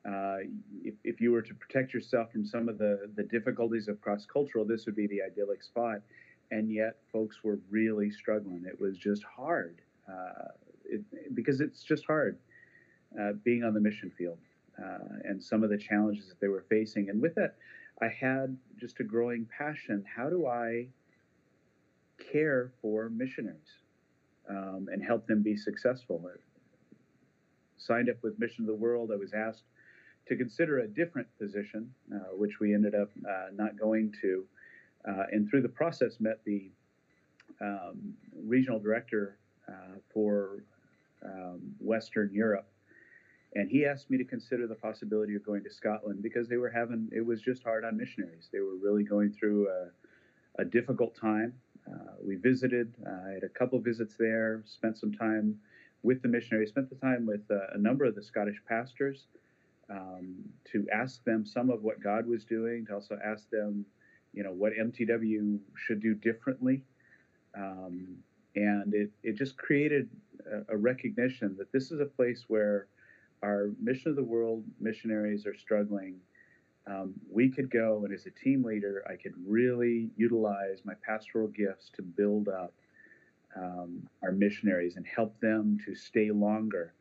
uh, 0.05 0.39
if, 0.83 0.95
if 1.03 1.21
you 1.21 1.31
were 1.31 1.41
to 1.41 1.53
protect 1.53 1.93
yourself 1.93 2.31
from 2.31 2.45
some 2.45 2.67
of 2.67 2.77
the, 2.77 3.09
the 3.15 3.23
difficulties 3.23 3.87
of 3.87 4.01
cross 4.01 4.25
cultural, 4.25 4.65
this 4.65 4.85
would 4.85 4.95
be 4.95 5.07
the 5.07 5.21
idyllic 5.21 5.63
spot. 5.63 6.01
And 6.51 6.71
yet, 6.71 6.97
folks 7.11 7.43
were 7.43 7.59
really 7.69 8.11
struggling. 8.11 8.65
It 8.67 8.79
was 8.79 8.97
just 8.97 9.23
hard 9.23 9.81
uh, 10.07 10.49
it, 10.85 11.01
because 11.35 11.61
it's 11.61 11.83
just 11.83 12.05
hard 12.05 12.37
uh, 13.19 13.33
being 13.43 13.63
on 13.63 13.73
the 13.73 13.79
mission 13.79 14.11
field 14.17 14.37
uh, 14.77 15.19
and 15.23 15.43
some 15.43 15.63
of 15.63 15.69
the 15.69 15.77
challenges 15.77 16.27
that 16.27 16.39
they 16.39 16.47
were 16.47 16.65
facing. 16.69 17.09
And 17.09 17.21
with 17.21 17.35
that, 17.35 17.55
I 18.01 18.07
had 18.07 18.57
just 18.79 18.99
a 18.99 19.03
growing 19.03 19.47
passion. 19.57 20.03
How 20.15 20.29
do 20.29 20.47
I 20.47 20.87
care 22.31 22.71
for 22.81 23.09
missionaries 23.09 23.79
um, 24.49 24.87
and 24.91 25.03
help 25.03 25.27
them 25.27 25.41
be 25.41 25.55
successful? 25.55 26.23
I 26.27 26.37
signed 27.77 28.09
up 28.09 28.17
with 28.23 28.39
Mission 28.39 28.63
of 28.63 28.67
the 28.67 28.75
World. 28.75 29.11
I 29.13 29.17
was 29.17 29.33
asked 29.33 29.63
to 30.27 30.35
consider 30.35 30.79
a 30.79 30.87
different 30.87 31.27
position, 31.39 31.93
uh, 32.13 32.35
which 32.35 32.59
we 32.59 32.73
ended 32.73 32.95
up 32.95 33.09
uh, 33.27 33.47
not 33.53 33.77
going 33.77 34.13
to. 34.21 34.45
Uh, 35.07 35.23
and 35.31 35.49
through 35.49 35.61
the 35.61 35.69
process, 35.69 36.19
met 36.19 36.39
the 36.45 36.71
um, 37.61 38.13
regional 38.41 38.79
director 38.79 39.37
uh, 39.67 39.97
for 40.13 40.63
um, 41.25 41.59
Western 41.79 42.29
Europe. 42.33 42.67
And 43.55 43.69
he 43.69 43.85
asked 43.85 44.09
me 44.09 44.17
to 44.17 44.23
consider 44.23 44.65
the 44.65 44.75
possibility 44.75 45.35
of 45.35 45.45
going 45.45 45.63
to 45.63 45.69
Scotland 45.69 46.23
because 46.23 46.47
they 46.47 46.57
were 46.57 46.69
having, 46.69 47.09
it 47.11 47.25
was 47.25 47.41
just 47.41 47.63
hard 47.63 47.85
on 47.85 47.97
missionaries. 47.97 48.49
They 48.51 48.59
were 48.59 48.75
really 48.81 49.03
going 49.03 49.31
through 49.31 49.69
a, 49.69 50.61
a 50.61 50.65
difficult 50.65 51.15
time. 51.15 51.53
Uh, 51.87 52.13
we 52.25 52.35
visited, 52.35 52.95
I 53.05 53.33
had 53.33 53.43
a 53.43 53.49
couple 53.49 53.79
visits 53.79 54.15
there, 54.17 54.63
spent 54.65 54.97
some 54.97 55.13
time 55.13 55.59
with 56.01 56.21
the 56.21 56.27
missionaries, 56.27 56.69
spent 56.69 56.89
the 56.89 56.95
time 56.95 57.25
with 57.25 57.41
uh, 57.51 57.75
a 57.75 57.77
number 57.77 58.05
of 58.05 58.15
the 58.15 58.23
Scottish 58.23 58.61
pastors 58.67 59.27
um, 59.89 60.35
to 60.71 60.87
ask 60.93 61.23
them 61.23 61.45
some 61.45 61.69
of 61.69 61.83
what 61.83 62.01
God 62.01 62.25
was 62.25 62.45
doing, 62.45 62.85
to 62.87 62.95
also 62.95 63.19
ask 63.23 63.49
them, 63.49 63.85
you 64.33 64.43
know, 64.43 64.51
what 64.51 64.73
MTW 64.73 65.59
should 65.75 66.01
do 66.01 66.13
differently. 66.13 66.81
Um, 67.55 68.17
and 68.55 68.93
it, 68.93 69.11
it 69.23 69.35
just 69.35 69.57
created 69.57 70.09
a, 70.51 70.73
a, 70.73 70.77
recognition 70.77 71.55
that 71.57 71.71
this 71.71 71.91
is 71.91 71.99
a 71.99 72.05
place 72.05 72.45
where 72.47 72.87
our 73.43 73.69
mission 73.81 74.09
of 74.09 74.15
the 74.15 74.23
world 74.23 74.63
missionaries 74.79 75.45
are 75.45 75.55
struggling. 75.55 76.15
Um, 76.87 77.13
we 77.31 77.49
could 77.49 77.69
go, 77.69 78.01
and 78.03 78.13
as 78.13 78.25
a 78.25 78.31
team 78.31 78.63
leader, 78.63 79.03
I 79.07 79.15
could 79.15 79.33
really 79.45 80.09
utilize 80.17 80.81
my 80.83 80.93
pastoral 81.05 81.47
gifts 81.47 81.91
to 81.95 82.01
build 82.01 82.47
up 82.47 82.73
um, 83.55 84.07
our 84.23 84.31
missionaries 84.31 84.95
and 84.95 85.05
help 85.05 85.39
them 85.39 85.77
to 85.85 85.93
stay 85.95 86.31
longer 86.31 86.93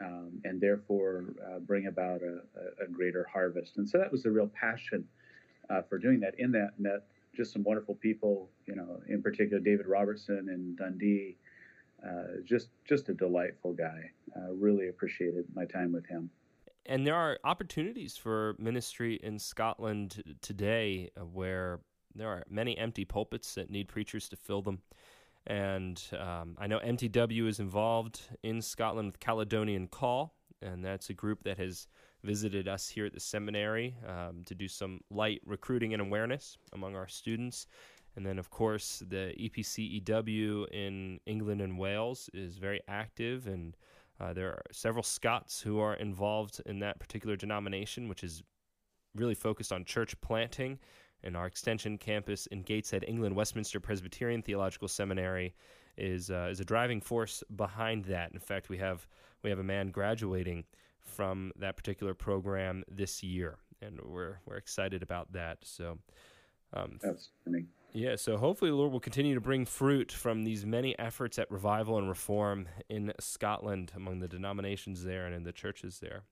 um, 0.00 0.40
and 0.44 0.60
therefore 0.60 1.34
uh, 1.46 1.58
bring 1.60 1.86
about 1.86 2.20
a, 2.22 2.40
a, 2.84 2.88
greater 2.88 3.26
harvest. 3.32 3.78
And 3.78 3.88
so 3.88 3.98
that 3.98 4.12
was 4.12 4.22
the 4.22 4.30
real 4.30 4.48
passion 4.48 5.06
uh, 5.70 5.82
for 5.88 5.98
doing 5.98 6.20
that. 6.20 6.34
In 6.38 6.52
that, 6.52 6.70
met 6.78 7.06
just 7.34 7.52
some 7.52 7.62
wonderful 7.62 7.94
people, 7.94 8.48
you 8.66 8.74
know, 8.74 9.00
in 9.08 9.22
particular 9.22 9.60
David 9.62 9.86
Robertson 9.86 10.48
in 10.52 10.76
Dundee. 10.76 11.36
Uh, 12.04 12.40
just 12.44 12.68
just 12.84 13.08
a 13.08 13.14
delightful 13.14 13.72
guy. 13.72 14.10
really 14.52 14.88
appreciated 14.88 15.44
my 15.54 15.64
time 15.64 15.92
with 15.92 16.06
him. 16.06 16.30
And 16.88 17.06
there 17.06 17.16
are 17.16 17.38
opportunities 17.44 18.16
for 18.16 18.54
ministry 18.58 19.18
in 19.22 19.38
Scotland 19.38 20.22
today 20.40 21.10
uh, 21.16 21.24
where 21.24 21.80
there 22.14 22.28
are 22.28 22.44
many 22.48 22.78
empty 22.78 23.04
pulpits 23.04 23.54
that 23.54 23.70
need 23.70 23.88
preachers 23.88 24.28
to 24.28 24.36
fill 24.36 24.62
them. 24.62 24.80
And 25.46 26.00
um, 26.18 26.56
I 26.58 26.66
know 26.66 26.78
MTW 26.78 27.46
is 27.48 27.60
involved 27.60 28.20
in 28.42 28.62
Scotland 28.62 29.06
with 29.06 29.20
Caledonian 29.20 29.88
Call, 29.88 30.34
and 30.62 30.84
that's 30.84 31.10
a 31.10 31.14
group 31.14 31.44
that 31.44 31.58
has 31.58 31.86
visited 32.26 32.66
us 32.68 32.88
here 32.88 33.06
at 33.06 33.14
the 33.14 33.20
seminary 33.20 33.96
um, 34.06 34.42
to 34.46 34.54
do 34.54 34.68
some 34.68 35.00
light 35.10 35.40
recruiting 35.46 35.92
and 35.94 36.02
awareness 36.02 36.58
among 36.72 36.96
our 36.96 37.08
students. 37.08 37.66
And 38.16 38.26
then, 38.26 38.38
of 38.38 38.50
course, 38.50 39.02
the 39.08 39.34
EPCEW 39.38 40.66
in 40.72 41.20
England 41.26 41.60
and 41.60 41.78
Wales 41.78 42.30
is 42.34 42.56
very 42.56 42.80
active, 42.88 43.46
and 43.46 43.76
uh, 44.18 44.32
there 44.32 44.48
are 44.48 44.62
several 44.72 45.02
Scots 45.02 45.60
who 45.60 45.78
are 45.78 45.94
involved 45.94 46.60
in 46.66 46.80
that 46.80 46.98
particular 46.98 47.36
denomination, 47.36 48.08
which 48.08 48.24
is 48.24 48.42
really 49.14 49.34
focused 49.34 49.72
on 49.72 49.84
church 49.84 50.18
planting 50.20 50.78
and 51.22 51.36
our 51.36 51.46
extension 51.46 51.98
campus 51.98 52.46
in 52.46 52.62
Gateshead, 52.62 53.04
England, 53.06 53.34
Westminster 53.34 53.80
Presbyterian 53.80 54.42
Theological 54.42 54.88
Seminary 54.88 55.54
is 55.96 56.30
uh, 56.30 56.48
is 56.50 56.60
a 56.60 56.64
driving 56.64 57.00
force 57.00 57.42
behind 57.56 58.04
that. 58.06 58.32
In 58.32 58.38
fact, 58.38 58.68
we 58.68 58.78
have 58.78 59.06
we 59.42 59.50
have 59.50 59.58
a 59.58 59.64
man 59.64 59.90
graduating 59.90 60.64
from 61.06 61.52
that 61.58 61.76
particular 61.76 62.14
program 62.14 62.84
this 62.90 63.22
year, 63.22 63.58
and 63.80 64.00
we're 64.04 64.38
we're 64.46 64.56
excited 64.56 65.02
about 65.02 65.32
that. 65.32 65.58
So, 65.62 65.98
um, 66.74 66.98
that's 67.02 67.30
funny. 67.44 67.66
Yeah, 67.92 68.16
so 68.16 68.36
hopefully 68.36 68.70
the 68.70 68.76
Lord 68.76 68.92
will 68.92 69.00
continue 69.00 69.34
to 69.34 69.40
bring 69.40 69.64
fruit 69.64 70.12
from 70.12 70.44
these 70.44 70.66
many 70.66 70.98
efforts 70.98 71.38
at 71.38 71.50
revival 71.50 71.96
and 71.96 72.08
reform 72.08 72.68
in 72.90 73.12
Scotland 73.18 73.92
among 73.96 74.20
the 74.20 74.28
denominations 74.28 75.02
there 75.02 75.24
and 75.24 75.34
in 75.34 75.44
the 75.44 75.52
churches 75.52 75.98
there. 76.00 76.24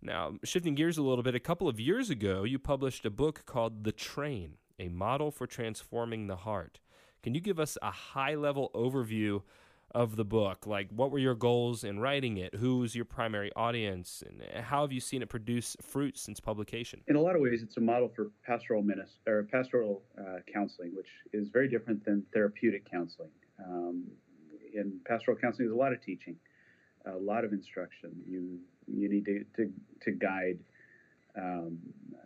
Now, 0.00 0.32
shifting 0.42 0.74
gears 0.74 0.98
a 0.98 1.02
little 1.02 1.22
bit, 1.22 1.36
a 1.36 1.40
couple 1.40 1.68
of 1.68 1.78
years 1.78 2.10
ago, 2.10 2.42
you 2.42 2.58
published 2.58 3.06
a 3.06 3.10
book 3.10 3.44
called 3.46 3.84
The 3.84 3.92
Train 3.92 4.54
A 4.80 4.88
Model 4.88 5.30
for 5.30 5.46
Transforming 5.46 6.26
the 6.26 6.34
Heart. 6.34 6.80
Can 7.22 7.36
you 7.36 7.40
give 7.40 7.60
us 7.60 7.78
a 7.80 7.92
high 7.92 8.34
level 8.34 8.72
overview 8.74 9.42
of 9.94 10.16
the 10.16 10.24
book? 10.24 10.66
Like, 10.66 10.88
what 10.90 11.10
were 11.10 11.18
your 11.18 11.34
goals 11.34 11.84
in 11.84 12.00
writing 12.00 12.36
it? 12.38 12.54
Who 12.56 12.78
was 12.78 12.94
your 12.94 13.04
primary 13.04 13.52
audience? 13.54 14.22
And 14.26 14.64
how 14.64 14.82
have 14.82 14.92
you 14.92 15.00
seen 15.00 15.22
it 15.22 15.28
produce 15.28 15.76
fruit 15.80 16.18
since 16.18 16.40
publication? 16.40 17.00
In 17.06 17.16
a 17.16 17.20
lot 17.20 17.36
of 17.36 17.42
ways, 17.42 17.62
it's 17.62 17.76
a 17.76 17.80
model 17.80 18.10
for 18.14 18.30
pastoral 18.46 18.82
ministry 18.82 19.20
or 19.26 19.42
pastoral 19.44 20.02
uh, 20.18 20.38
counseling, 20.52 20.92
which 20.94 21.08
is 21.32 21.48
very 21.48 21.68
different 21.68 22.04
than 22.04 22.24
therapeutic 22.32 22.90
counseling. 22.90 23.30
Um, 23.64 24.04
in 24.74 25.00
pastoral 25.06 25.36
counseling, 25.36 25.68
there's 25.68 25.76
a 25.76 25.80
lot 25.80 25.92
of 25.92 26.02
teaching, 26.02 26.36
a 27.06 27.16
lot 27.16 27.44
of 27.44 27.52
instruction. 27.52 28.10
You 28.26 28.58
you 28.86 29.08
need 29.08 29.24
to 29.26 29.44
to, 29.56 29.72
to 30.02 30.10
guide 30.12 30.58
um, 31.36 31.78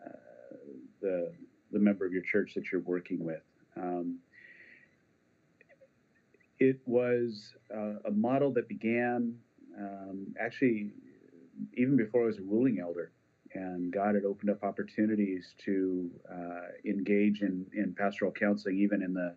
uh, 0.04 0.56
the 1.00 1.32
the 1.72 1.78
member 1.78 2.06
of 2.06 2.12
your 2.12 2.22
church 2.22 2.52
that 2.54 2.70
you're 2.70 2.82
working 2.82 3.24
with. 3.24 3.42
Um, 3.76 4.18
it 6.58 6.80
was 6.86 7.54
uh, 7.74 8.00
a 8.06 8.10
model 8.10 8.52
that 8.52 8.68
began 8.68 9.34
um, 9.78 10.34
actually 10.40 10.90
even 11.74 11.96
before 11.96 12.24
I 12.24 12.26
was 12.26 12.38
a 12.38 12.42
ruling 12.42 12.80
elder, 12.80 13.12
and 13.54 13.92
God 13.92 14.14
had 14.14 14.24
opened 14.24 14.50
up 14.50 14.62
opportunities 14.62 15.54
to 15.64 16.10
uh, 16.30 16.68
engage 16.84 17.42
in, 17.42 17.66
in 17.74 17.94
pastoral 17.94 18.32
counseling, 18.32 18.78
even 18.78 19.02
in 19.02 19.14
the 19.14 19.34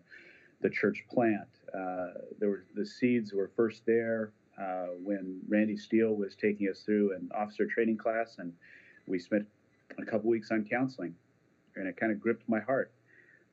the 0.62 0.68
church 0.68 1.04
plant. 1.10 1.48
Uh, 1.74 2.08
there 2.38 2.50
were 2.50 2.64
the 2.74 2.84
seeds 2.84 3.32
were 3.32 3.50
first 3.56 3.82
there 3.86 4.32
uh, 4.60 4.88
when 5.02 5.40
Randy 5.48 5.76
Steele 5.76 6.14
was 6.14 6.36
taking 6.36 6.68
us 6.68 6.80
through 6.80 7.14
an 7.14 7.30
officer 7.34 7.66
training 7.66 7.96
class, 7.96 8.36
and 8.38 8.52
we 9.06 9.18
spent 9.18 9.46
a 9.98 10.04
couple 10.04 10.28
weeks 10.28 10.50
on 10.50 10.66
counseling, 10.70 11.14
and 11.76 11.88
it 11.88 11.96
kind 11.96 12.12
of 12.12 12.20
gripped 12.20 12.46
my 12.48 12.60
heart. 12.60 12.92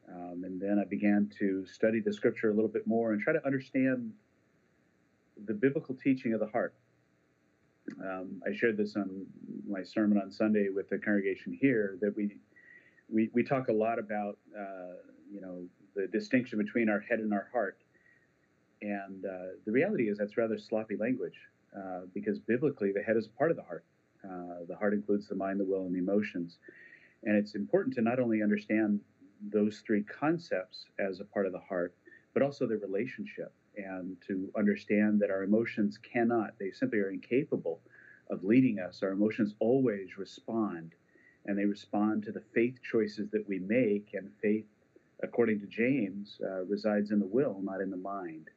Um, 0.10 0.44
and 0.46 0.60
then 0.60 0.80
I 0.80 0.86
began 0.86 1.30
to 1.40 1.66
study 1.66 2.00
the 2.00 2.14
scripture 2.14 2.50
a 2.50 2.54
little 2.54 2.70
bit 2.70 2.88
more 2.88 3.12
and 3.12 3.22
try 3.22 3.34
to 3.34 3.46
understand 3.46 4.14
the 5.46 5.54
biblical 5.54 5.96
teaching 5.96 6.34
of 6.34 6.40
the 6.40 6.48
heart. 6.48 6.74
Um, 8.02 8.42
I 8.46 8.56
shared 8.56 8.78
this 8.78 8.96
on 8.96 9.26
my 9.68 9.84
sermon 9.84 10.18
on 10.18 10.32
Sunday 10.32 10.70
with 10.74 10.90
the 10.90 10.98
congregation 10.98 11.58
here 11.60 11.98
that 12.02 12.16
we 12.16 12.38
we, 13.10 13.30
we 13.34 13.44
talk 13.44 13.70
a 13.70 13.74
lot 13.74 14.00
about 14.00 14.38
uh, 14.58 14.96
you 15.32 15.40
know 15.40 15.64
the 15.96 16.08
distinction 16.08 16.58
between 16.58 16.90
our 16.90 17.00
head 17.00 17.20
and 17.20 17.34
our 17.34 17.48
heart, 17.52 17.78
and 18.82 19.26
uh, 19.26 19.56
the 19.66 19.72
reality 19.72 20.10
is 20.10 20.18
that's 20.18 20.36
rather 20.38 20.58
sloppy 20.58 20.98
language 20.98 21.40
uh, 21.76 22.02
because 22.14 22.40
biblically 22.40 22.92
the 22.92 23.02
head 23.02 23.16
is 23.16 23.28
part 23.28 23.52
of 23.52 23.58
the 23.58 23.64
heart. 23.64 23.86
Uh, 24.24 24.66
the 24.68 24.76
heart 24.76 24.94
includes 24.94 25.28
the 25.28 25.36
mind, 25.36 25.60
the 25.60 25.66
will, 25.66 25.86
and 25.86 25.96
the 25.96 26.00
emotions, 26.00 26.58
and 27.24 27.38
it's 27.38 27.56
important 27.56 27.96
to 27.96 28.02
not 28.02 28.20
only 28.20 28.44
understand 28.44 29.00
those 29.42 29.80
three 29.86 30.04
concepts 30.04 30.86
as 31.00 31.20
a 31.20 31.26
part 31.26 31.46
of 31.46 31.52
the 31.52 31.60
heart, 31.60 31.94
but 32.34 32.44
also 32.44 32.68
the 32.68 32.78
relationship 32.78 33.54
and 33.78 34.18
to 34.28 34.52
understand 34.58 35.20
that 35.20 35.30
our 35.30 35.44
emotions 35.44 35.98
cannot, 35.98 36.54
they 36.60 36.72
simply 36.72 37.00
are 37.00 37.10
incapable 37.10 37.80
of 38.30 38.44
leading 38.44 38.80
us. 38.80 39.02
Our 39.04 39.12
emotions 39.12 39.54
always 39.60 40.18
respond, 40.18 40.94
and 41.46 41.58
they 41.58 41.66
respond 41.66 42.24
to 42.24 42.32
the 42.32 42.44
faith 42.54 42.80
choices 42.82 43.30
that 43.32 43.48
we 43.48 43.60
make, 43.60 44.10
and 44.14 44.30
faith, 44.42 44.66
according 45.24 45.60
to 45.60 45.68
James, 45.68 46.40
uh, 46.44 46.64
resides 46.66 47.12
in 47.12 47.20
the 47.20 47.26
will, 47.26 47.60
not 47.62 47.82
in 47.82 47.92
the 47.92 47.98
mind. 47.98 48.50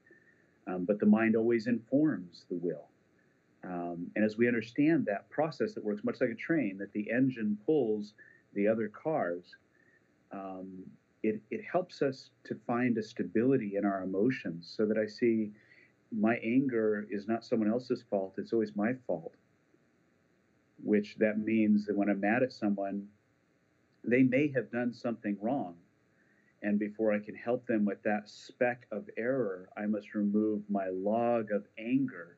Um, 0.67 0.85
but 0.85 0.99
the 0.99 1.07
mind 1.07 1.37
always 1.37 1.67
informs 1.67 2.45
the 2.49 2.57
will. 2.57 2.87
Um, 3.63 4.11
and 4.17 4.25
as 4.25 4.37
we 4.37 4.49
understand 4.49 5.05
that 5.07 5.29
process 5.29 5.75
that 5.75 5.85
works 5.85 6.03
much 6.03 6.21
like 6.21 6.31
a 6.31 6.35
train, 6.35 6.79
that 6.79 6.93
the 6.93 7.11
engine 7.11 7.59
pulls 7.67 8.15
the 8.55 8.67
other 8.67 8.89
cars, 8.89 9.57
um, 10.33 10.85
it, 11.23 11.41
it 11.51 11.61
helps 11.71 12.03
us 12.03 12.31
to 12.45 12.55
find 12.67 12.97
a 12.97 13.03
stability 13.03 13.77
in 13.77 13.85
our 13.85 14.03
emotions 14.03 14.73
so 14.77 14.87
that 14.87 14.97
I 14.97 15.07
see 15.07 15.51
my 16.13 16.37
anger 16.37 17.07
is 17.11 17.29
not 17.29 17.45
someone 17.45 17.71
else's 17.71 18.03
fault, 18.09 18.35
it's 18.39 18.53
always 18.53 18.75
my 18.75 18.93
fault. 19.07 19.35
Which 20.83 21.17
that 21.19 21.39
means 21.39 21.87
that 21.87 21.97
when 21.97 22.09
I'm 22.09 22.21
mad 22.21 22.43
at 22.43 22.53
someone, 22.53 23.07
they 24.03 24.23
may 24.23 24.51
have 24.55 24.71
done 24.71 24.93
something 24.93 25.37
wrong. 25.41 25.75
And 26.63 26.79
before 26.79 27.13
I 27.13 27.19
can 27.19 27.35
help 27.35 27.67
them 27.67 27.85
with 27.85 28.03
that 28.03 28.29
speck 28.29 28.87
of 28.91 29.09
error, 29.17 29.69
I 29.77 29.87
must 29.87 30.15
remove 30.15 30.63
my 30.69 30.89
log 30.91 31.53
of 31.53 31.67
anger 31.79 32.37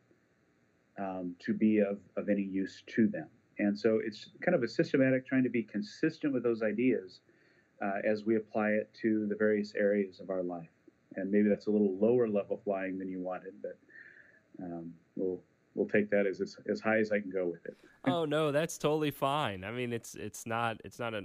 um, 0.98 1.34
to 1.40 1.54
be 1.54 1.78
of, 1.78 1.98
of 2.16 2.28
any 2.28 2.42
use 2.42 2.82
to 2.88 3.08
them. 3.08 3.28
And 3.58 3.78
so 3.78 4.00
it's 4.04 4.30
kind 4.40 4.54
of 4.54 4.62
a 4.62 4.68
systematic 4.68 5.26
trying 5.26 5.44
to 5.44 5.50
be 5.50 5.62
consistent 5.62 6.32
with 6.32 6.42
those 6.42 6.62
ideas 6.62 7.20
uh, 7.82 7.98
as 8.04 8.24
we 8.24 8.36
apply 8.36 8.70
it 8.70 8.90
to 9.02 9.26
the 9.26 9.34
various 9.34 9.74
areas 9.74 10.20
of 10.20 10.30
our 10.30 10.42
life. 10.42 10.68
And 11.16 11.30
maybe 11.30 11.48
that's 11.48 11.66
a 11.66 11.70
little 11.70 11.94
lower 11.98 12.28
level 12.28 12.60
flying 12.64 12.98
than 12.98 13.08
you 13.08 13.20
wanted, 13.20 13.54
but 13.60 13.76
um, 14.62 14.92
we'll 15.16 15.40
we'll 15.74 15.88
take 15.88 16.10
that 16.10 16.26
as, 16.26 16.40
as 16.40 16.56
as 16.70 16.80
high 16.80 16.98
as 16.98 17.12
I 17.12 17.20
can 17.20 17.30
go 17.30 17.46
with 17.46 17.66
it. 17.66 17.76
oh 18.06 18.24
no, 18.24 18.50
that's 18.50 18.78
totally 18.78 19.10
fine. 19.10 19.64
I 19.64 19.72
mean, 19.72 19.92
it's 19.92 20.14
it's 20.14 20.46
not 20.46 20.80
it's 20.84 20.98
not 20.98 21.12
a, 21.12 21.18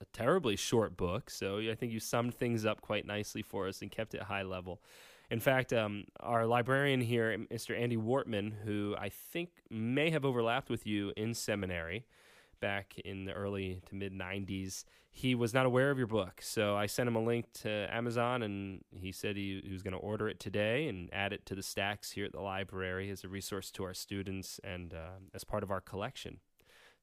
a 0.00 0.04
terribly 0.12 0.54
short 0.54 0.96
book, 0.96 1.28
so 1.28 1.58
I 1.58 1.74
think 1.74 1.92
you 1.92 1.98
summed 1.98 2.34
things 2.34 2.64
up 2.64 2.82
quite 2.82 3.04
nicely 3.04 3.42
for 3.42 3.66
us 3.66 3.82
and 3.82 3.90
kept 3.90 4.14
it 4.14 4.22
high 4.22 4.42
level. 4.42 4.80
In 5.28 5.40
fact, 5.40 5.72
um, 5.72 6.04
our 6.20 6.46
librarian 6.46 7.00
here, 7.00 7.36
Mr. 7.52 7.76
Andy 7.76 7.96
Wortman, 7.96 8.52
who 8.64 8.94
I 8.96 9.08
think 9.08 9.50
may 9.68 10.10
have 10.10 10.24
overlapped 10.24 10.70
with 10.70 10.86
you 10.86 11.12
in 11.16 11.34
seminary, 11.34 12.06
back 12.60 12.94
in 13.04 13.24
the 13.24 13.32
early 13.32 13.80
to 13.88 13.94
mid 13.94 14.12
90s. 14.12 14.84
He 15.10 15.34
was 15.34 15.54
not 15.54 15.64
aware 15.64 15.90
of 15.90 15.96
your 15.96 16.06
book. 16.06 16.40
So 16.42 16.76
I 16.76 16.86
sent 16.86 17.08
him 17.08 17.16
a 17.16 17.22
link 17.22 17.46
to 17.62 17.88
Amazon 17.90 18.42
and 18.42 18.84
he 18.92 19.12
said 19.12 19.36
he, 19.36 19.62
he 19.64 19.72
was 19.72 19.82
going 19.82 19.92
to 19.92 19.98
order 19.98 20.28
it 20.28 20.38
today 20.38 20.88
and 20.88 21.08
add 21.12 21.32
it 21.32 21.46
to 21.46 21.54
the 21.54 21.62
stacks 21.62 22.10
here 22.10 22.26
at 22.26 22.32
the 22.32 22.40
library 22.40 23.10
as 23.10 23.24
a 23.24 23.28
resource 23.28 23.70
to 23.72 23.84
our 23.84 23.94
students 23.94 24.60
and 24.62 24.92
uh, 24.92 25.18
as 25.34 25.42
part 25.42 25.62
of 25.62 25.70
our 25.70 25.80
collection. 25.80 26.40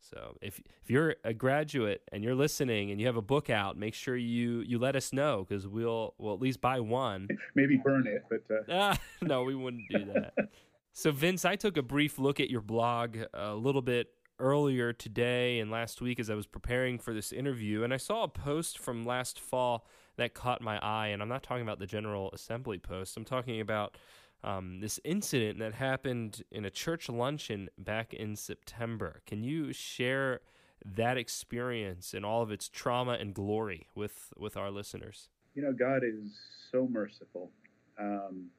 So 0.04 0.38
if 0.42 0.60
if 0.82 0.90
you're 0.90 1.16
a 1.24 1.34
graduate 1.34 2.02
and 2.12 2.24
you're 2.24 2.36
listening 2.36 2.92
and 2.92 3.00
you 3.00 3.08
have 3.08 3.16
a 3.16 3.22
book 3.22 3.50
out, 3.50 3.78
make 3.78 3.94
sure 3.94 4.18
you 4.18 4.60
you 4.60 4.78
let 4.78 4.96
us 4.96 5.14
know 5.14 5.46
because 5.48 5.66
we'll 5.66 6.14
we'll 6.18 6.34
at 6.34 6.42
least 6.42 6.60
buy 6.60 6.82
one. 6.82 7.30
Maybe 7.56 7.78
burn 7.78 8.06
it, 8.06 8.24
but 8.30 8.74
uh... 8.74 8.96
no, 9.22 9.44
we 9.44 9.56
wouldn't 9.56 9.84
do 9.90 10.06
that. 10.14 10.34
so 10.94 11.12
Vince, 11.12 11.46
I 11.46 11.56
took 11.56 11.78
a 11.78 11.82
brief 11.82 12.20
look 12.20 12.40
at 12.40 12.50
your 12.50 12.62
blog 12.62 13.18
a 13.34 13.56
little 13.56 13.82
bit 13.82 14.10
earlier 14.40 14.94
today 14.94 15.60
and 15.60 15.72
last 15.72 16.02
week 16.02 16.20
as 16.20 16.30
I 16.30 16.36
was 16.36 16.46
preparing 16.46 17.00
for 17.00 17.14
this 17.14 17.32
interview, 17.32 17.84
and 17.84 17.94
I 17.94 17.98
saw 17.98 18.24
a 18.24 18.28
post 18.28 18.80
from 18.80 19.06
last 19.06 19.40
fall 19.40 19.86
that 20.16 20.34
caught 20.34 20.62
my 20.62 20.78
eye. 20.80 21.08
And 21.08 21.22
I'm 21.22 21.30
not 21.30 21.44
talking 21.44 21.64
about 21.64 21.80
the 21.80 21.88
General 21.88 22.30
Assembly 22.32 22.80
post, 22.80 23.18
I'm 23.18 23.26
talking 23.26 23.62
about 23.62 23.98
um, 24.44 24.80
this 24.82 25.00
incident 25.04 25.60
that 25.60 25.74
happened 25.74 26.44
in 26.52 26.66
a 26.66 26.70
church 26.70 27.08
luncheon 27.10 27.70
back 27.78 28.14
in 28.14 28.36
September. 28.36 29.22
Can 29.26 29.44
you 29.44 29.72
share 29.72 30.42
that 30.86 31.18
experience 31.18 32.14
and 32.14 32.26
all 32.26 32.42
of 32.42 32.52
its 32.52 32.68
trauma 32.68 33.14
and 33.14 33.34
glory 33.34 33.88
with, 33.96 34.34
with 34.38 34.58
our 34.58 34.70
listeners? 34.70 35.30
You 35.56 35.64
know, 35.64 35.72
God 35.72 36.02
is 36.04 36.38
so 36.72 36.88
merciful. 36.92 37.52
Um, 37.98 38.50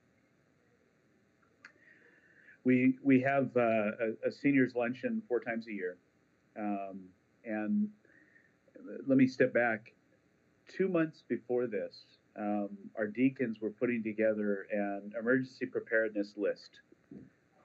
we 2.65 2.95
we 3.03 3.21
have 3.21 3.51
uh, 3.57 3.61
a, 3.61 4.29
a, 4.29 4.33
seniors 4.33 4.75
luncheon 4.75 5.23
four 5.29 5.41
times 5.41 5.67
a 5.67 5.73
year, 5.73 5.97
um, 6.59 7.01
and 7.45 7.89
let 9.07 9.19
me 9.19 9.27
step 9.27 9.53
back. 9.53 9.93
Two 10.67 10.89
months 10.89 11.23
before 11.29 11.67
this, 11.67 12.05
um, 12.37 12.71
our 12.97 13.07
deacons 13.07 13.61
were 13.61 13.71
putting 13.71 14.03
together 14.03 14.67
an 14.73 15.13
emergency 15.19 15.67
preparedness 15.67 16.33
list. 16.37 16.81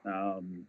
Um, 0.06 0.66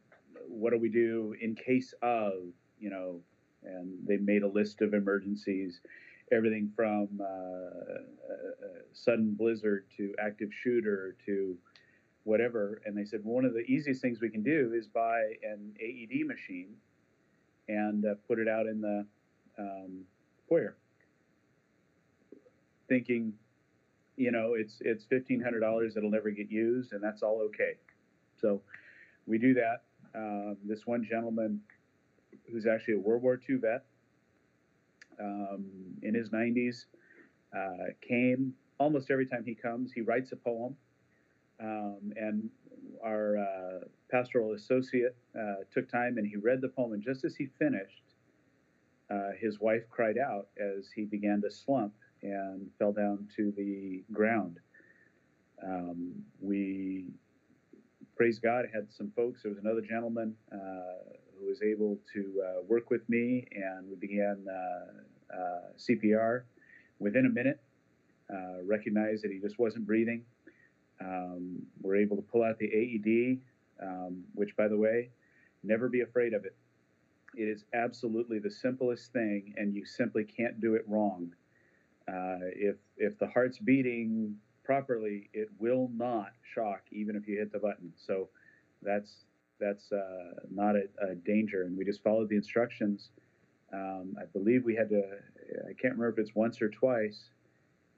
what 0.49 0.71
do 0.71 0.79
we 0.79 0.89
do 0.89 1.35
in 1.41 1.55
case 1.55 1.93
of 2.03 2.35
you 2.79 2.91
know? 2.91 3.21
And 3.63 3.99
they 4.07 4.17
made 4.17 4.43
a 4.43 4.49
list 4.49 4.81
of 4.81 4.95
emergencies, 4.95 5.81
everything 6.33 6.73
from 6.75 7.09
uh, 7.21 7.99
sudden 8.95 9.35
blizzard 9.35 9.85
to 9.99 10.15
active 10.19 10.49
shooter 10.51 11.15
to 11.27 11.59
whatever. 12.25 12.81
And 12.85 12.97
they 12.97 13.05
said, 13.05 13.21
well, 13.25 13.35
one 13.35 13.45
of 13.45 13.55
the 13.55 13.61
easiest 13.61 14.03
things 14.03 14.21
we 14.21 14.31
can 14.31 14.43
do 14.43 14.73
is 14.75 14.87
buy 14.87 15.21
an 15.43 15.75
AED 15.81 16.27
machine 16.27 16.75
and 17.69 18.05
uh, 18.05 18.15
put 18.27 18.39
it 18.39 18.49
out 18.49 18.67
in 18.67 18.81
the 18.81 19.07
um, 19.59 20.03
foyer. 20.49 20.77
Thinking, 22.89 23.33
you 24.17 24.33
know, 24.33 24.55
it's 24.55 24.79
it's 24.81 25.05
fifteen 25.05 25.41
hundred 25.41 25.61
dollars 25.61 25.95
that'll 25.95 26.11
never 26.11 26.31
get 26.31 26.51
used, 26.51 26.93
and 26.93 27.03
that's 27.03 27.23
all 27.23 27.41
okay. 27.47 27.75
So 28.41 28.61
we 29.27 29.39
do 29.39 29.55
that. 29.55 29.83
Um, 30.15 30.57
this 30.65 30.87
one 30.87 31.07
gentleman, 31.09 31.61
who's 32.51 32.67
actually 32.67 32.95
a 32.95 32.99
World 32.99 33.23
War 33.23 33.41
II 33.49 33.57
vet, 33.57 33.85
um, 35.21 35.65
in 36.03 36.15
his 36.15 36.31
90s, 36.31 36.87
uh, 37.57 37.93
came 38.07 38.55
almost 38.79 39.11
every 39.11 39.27
time 39.27 39.45
he 39.45 39.55
comes. 39.55 39.93
He 39.93 40.01
writes 40.01 40.33
a 40.33 40.37
poem 40.37 40.77
um, 41.61 42.13
and 42.17 42.49
our 43.05 43.39
uh, 43.39 43.85
pastoral 44.11 44.55
associate 44.55 45.17
uh, 45.39 45.65
took 45.73 45.91
time 45.91 46.19
and 46.19 46.27
he 46.27 46.37
read 46.37 46.61
the 46.61 46.69
poem. 46.69 46.93
And 46.93 47.03
just 47.03 47.25
as 47.25 47.35
he 47.37 47.49
finished, 47.59 48.03
uh, 49.11 49.31
his 49.39 49.61
wife 49.61 49.83
cried 49.91 50.17
out 50.19 50.49
as 50.59 50.89
he 50.95 51.05
began 51.05 51.41
to 51.43 51.51
slump 51.51 51.93
and 52.23 52.69
fell 52.79 52.93
down 52.93 53.29
to 53.37 53.53
the 53.57 54.05
ground. 54.13 54.59
Um, 55.65 56.13
we, 56.41 57.07
praise 58.17 58.39
God, 58.39 58.67
had 58.73 58.89
some 58.91 59.13
folks. 59.17 59.43
There 59.43 59.51
was 59.51 59.59
another 59.59 59.81
gentleman 59.81 60.35
uh, 60.53 60.57
who 61.39 61.47
was 61.47 61.61
able 61.63 61.99
to 62.15 62.43
uh, 62.47 62.63
work 62.69 62.91
with 62.91 63.07
me, 63.09 63.47
and 63.53 63.89
we 63.89 63.97
began 63.97 64.45
uh, 64.49 65.37
CPR. 65.79 66.43
Within 66.99 67.27
a 67.27 67.31
minute, 67.31 67.61
recognized 68.65 69.25
that 69.25 69.33
he 69.33 69.39
just 69.39 69.59
wasn't 69.59 69.87
breathing. 69.87 70.23
Um, 71.01 71.63
we're 71.81 71.97
able 71.97 72.17
to 72.17 72.23
pull 72.23 72.43
out 72.43 72.59
the 72.59 72.67
AED, 72.67 73.41
um, 73.83 74.25
which, 74.35 74.57
by 74.57 74.69
the 74.69 74.77
way, 74.77 75.11
never 75.63 75.89
be 75.89 76.01
afraid 76.03 76.35
of 76.35 76.45
it. 76.45 76.55
It 77.35 77.45
is 77.45 77.65
absolutely 77.73 78.39
the 78.39 78.51
simplest 78.51 79.13
thing, 79.13 79.55
and 79.57 79.75
you 79.75 79.85
simply 79.85 80.25
can't 80.25 80.61
do 80.61 80.75
it 80.75 80.83
wrong. 80.87 81.33
Uh, 82.09 82.39
if 82.57 82.77
if 82.97 83.19
the 83.19 83.29
heart's 83.29 83.59
beating 83.59 84.37
properly, 84.65 85.31
it 85.33 85.49
will 85.59 85.91
not 85.95 86.33
shock, 86.55 86.83
even 86.91 87.15
if 87.17 87.29
you 87.29 87.39
hit 87.39 87.53
the 87.53 87.59
button. 87.59 87.93
So 87.97 88.29
that's 88.83 89.25
that's 89.61 89.93
uh, 89.93 90.41
not 90.51 90.75
a, 90.75 90.85
a, 91.07 91.15
danger, 91.15 91.63
and 91.63 91.77
we 91.77 91.85
just 91.85 92.03
followed 92.03 92.29
the 92.29 92.37
instructions. 92.37 93.11
Um, 93.73 94.17
I 94.21 94.25
believe 94.33 94.65
we 94.65 94.75
had 94.75 94.89
to, 94.89 95.03
I 95.69 95.75
can't 95.81 95.95
remember 95.95 96.09
if 96.09 96.19
it's 96.19 96.35
once 96.35 96.61
or 96.61 96.71
twice, 96.71 97.31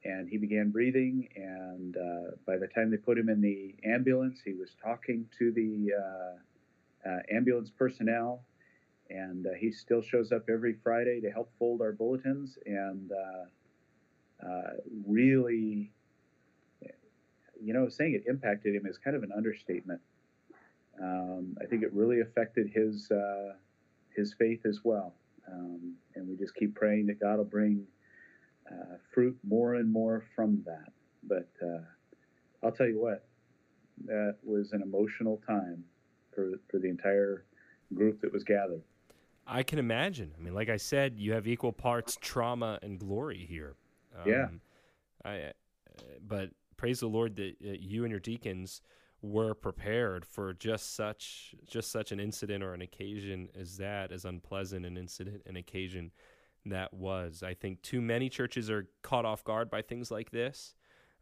and 0.04 0.28
he 0.28 0.36
began 0.36 0.70
breathing. 0.70 1.28
And 1.36 1.96
uh, 1.96 2.36
by 2.46 2.58
the 2.58 2.66
time 2.66 2.90
they 2.90 2.96
put 2.96 3.18
him 3.18 3.28
in 3.28 3.40
the 3.40 3.74
ambulance, 3.84 4.40
he 4.44 4.52
was 4.54 4.74
talking 4.82 5.26
to 5.38 5.52
the 5.52 5.92
uh, 5.94 7.08
uh, 7.08 7.18
ambulance 7.30 7.70
personnel. 7.70 8.44
And 9.10 9.46
uh, 9.46 9.50
he 9.58 9.70
still 9.70 10.02
shows 10.02 10.32
up 10.32 10.48
every 10.48 10.76
Friday 10.82 11.20
to 11.20 11.30
help 11.30 11.50
fold 11.58 11.82
our 11.82 11.92
bulletins 11.92 12.56
and 12.64 13.10
uh, 13.12 14.46
uh, 14.46 14.70
really, 15.06 15.92
you 17.60 17.74
know, 17.74 17.88
saying 17.88 18.14
it 18.14 18.28
impacted 18.28 18.74
him 18.74 18.86
is 18.86 18.98
kind 18.98 19.14
of 19.14 19.22
an 19.22 19.30
understatement. 19.36 20.00
Um, 21.00 21.56
I 21.60 21.66
think 21.66 21.82
it 21.82 21.92
really 21.92 22.20
affected 22.20 22.70
his 22.72 23.10
his 24.16 24.34
faith 24.34 24.66
as 24.66 24.80
well. 24.84 25.14
Um, 25.50 25.94
and 26.14 26.28
we 26.28 26.36
just 26.36 26.54
keep 26.54 26.74
praying 26.74 27.06
that 27.06 27.20
God 27.20 27.38
will 27.38 27.44
bring 27.44 27.86
uh, 28.72 28.96
fruit 29.12 29.36
more 29.46 29.74
and 29.74 29.92
more 29.92 30.24
from 30.34 30.62
that. 30.64 30.92
But 31.22 31.48
uh, 31.62 31.82
I'll 32.62 32.72
tell 32.72 32.88
you 32.88 33.00
what, 33.00 33.26
that 34.06 34.36
was 34.42 34.72
an 34.72 34.82
emotional 34.82 35.40
time 35.46 35.84
for, 36.34 36.52
for 36.70 36.78
the 36.78 36.88
entire 36.88 37.44
group 37.94 38.20
that 38.22 38.32
was 38.32 38.44
gathered. 38.44 38.82
I 39.46 39.62
can 39.62 39.78
imagine. 39.78 40.32
I 40.38 40.42
mean, 40.42 40.54
like 40.54 40.68
I 40.68 40.76
said, 40.76 41.18
you 41.18 41.32
have 41.32 41.46
equal 41.46 41.72
parts 41.72 42.16
trauma 42.20 42.78
and 42.82 42.98
glory 42.98 43.44
here. 43.48 43.74
Um, 44.16 44.22
yeah. 44.26 44.46
I, 45.24 45.38
uh, 45.40 45.50
but 46.26 46.50
praise 46.76 47.00
the 47.00 47.08
Lord 47.08 47.36
that 47.36 47.54
uh, 47.64 47.72
you 47.78 48.04
and 48.04 48.10
your 48.10 48.20
deacons 48.20 48.82
were 49.20 49.54
prepared 49.54 50.24
for 50.24 50.52
just 50.52 50.96
such 50.96 51.54
just 51.68 51.92
such 51.92 52.10
an 52.10 52.18
incident 52.18 52.62
or 52.62 52.74
an 52.74 52.82
occasion 52.82 53.48
as 53.58 53.76
that, 53.76 54.10
as 54.10 54.24
unpleasant 54.24 54.84
an 54.84 54.96
incident 54.96 55.42
and 55.46 55.56
occasion 55.56 56.10
that 56.66 56.94
was. 56.94 57.42
I 57.42 57.54
think 57.54 57.82
too 57.82 58.00
many 58.00 58.28
churches 58.28 58.70
are 58.70 58.86
caught 59.02 59.24
off 59.24 59.44
guard 59.44 59.70
by 59.70 59.82
things 59.82 60.10
like 60.10 60.30
this, 60.30 60.74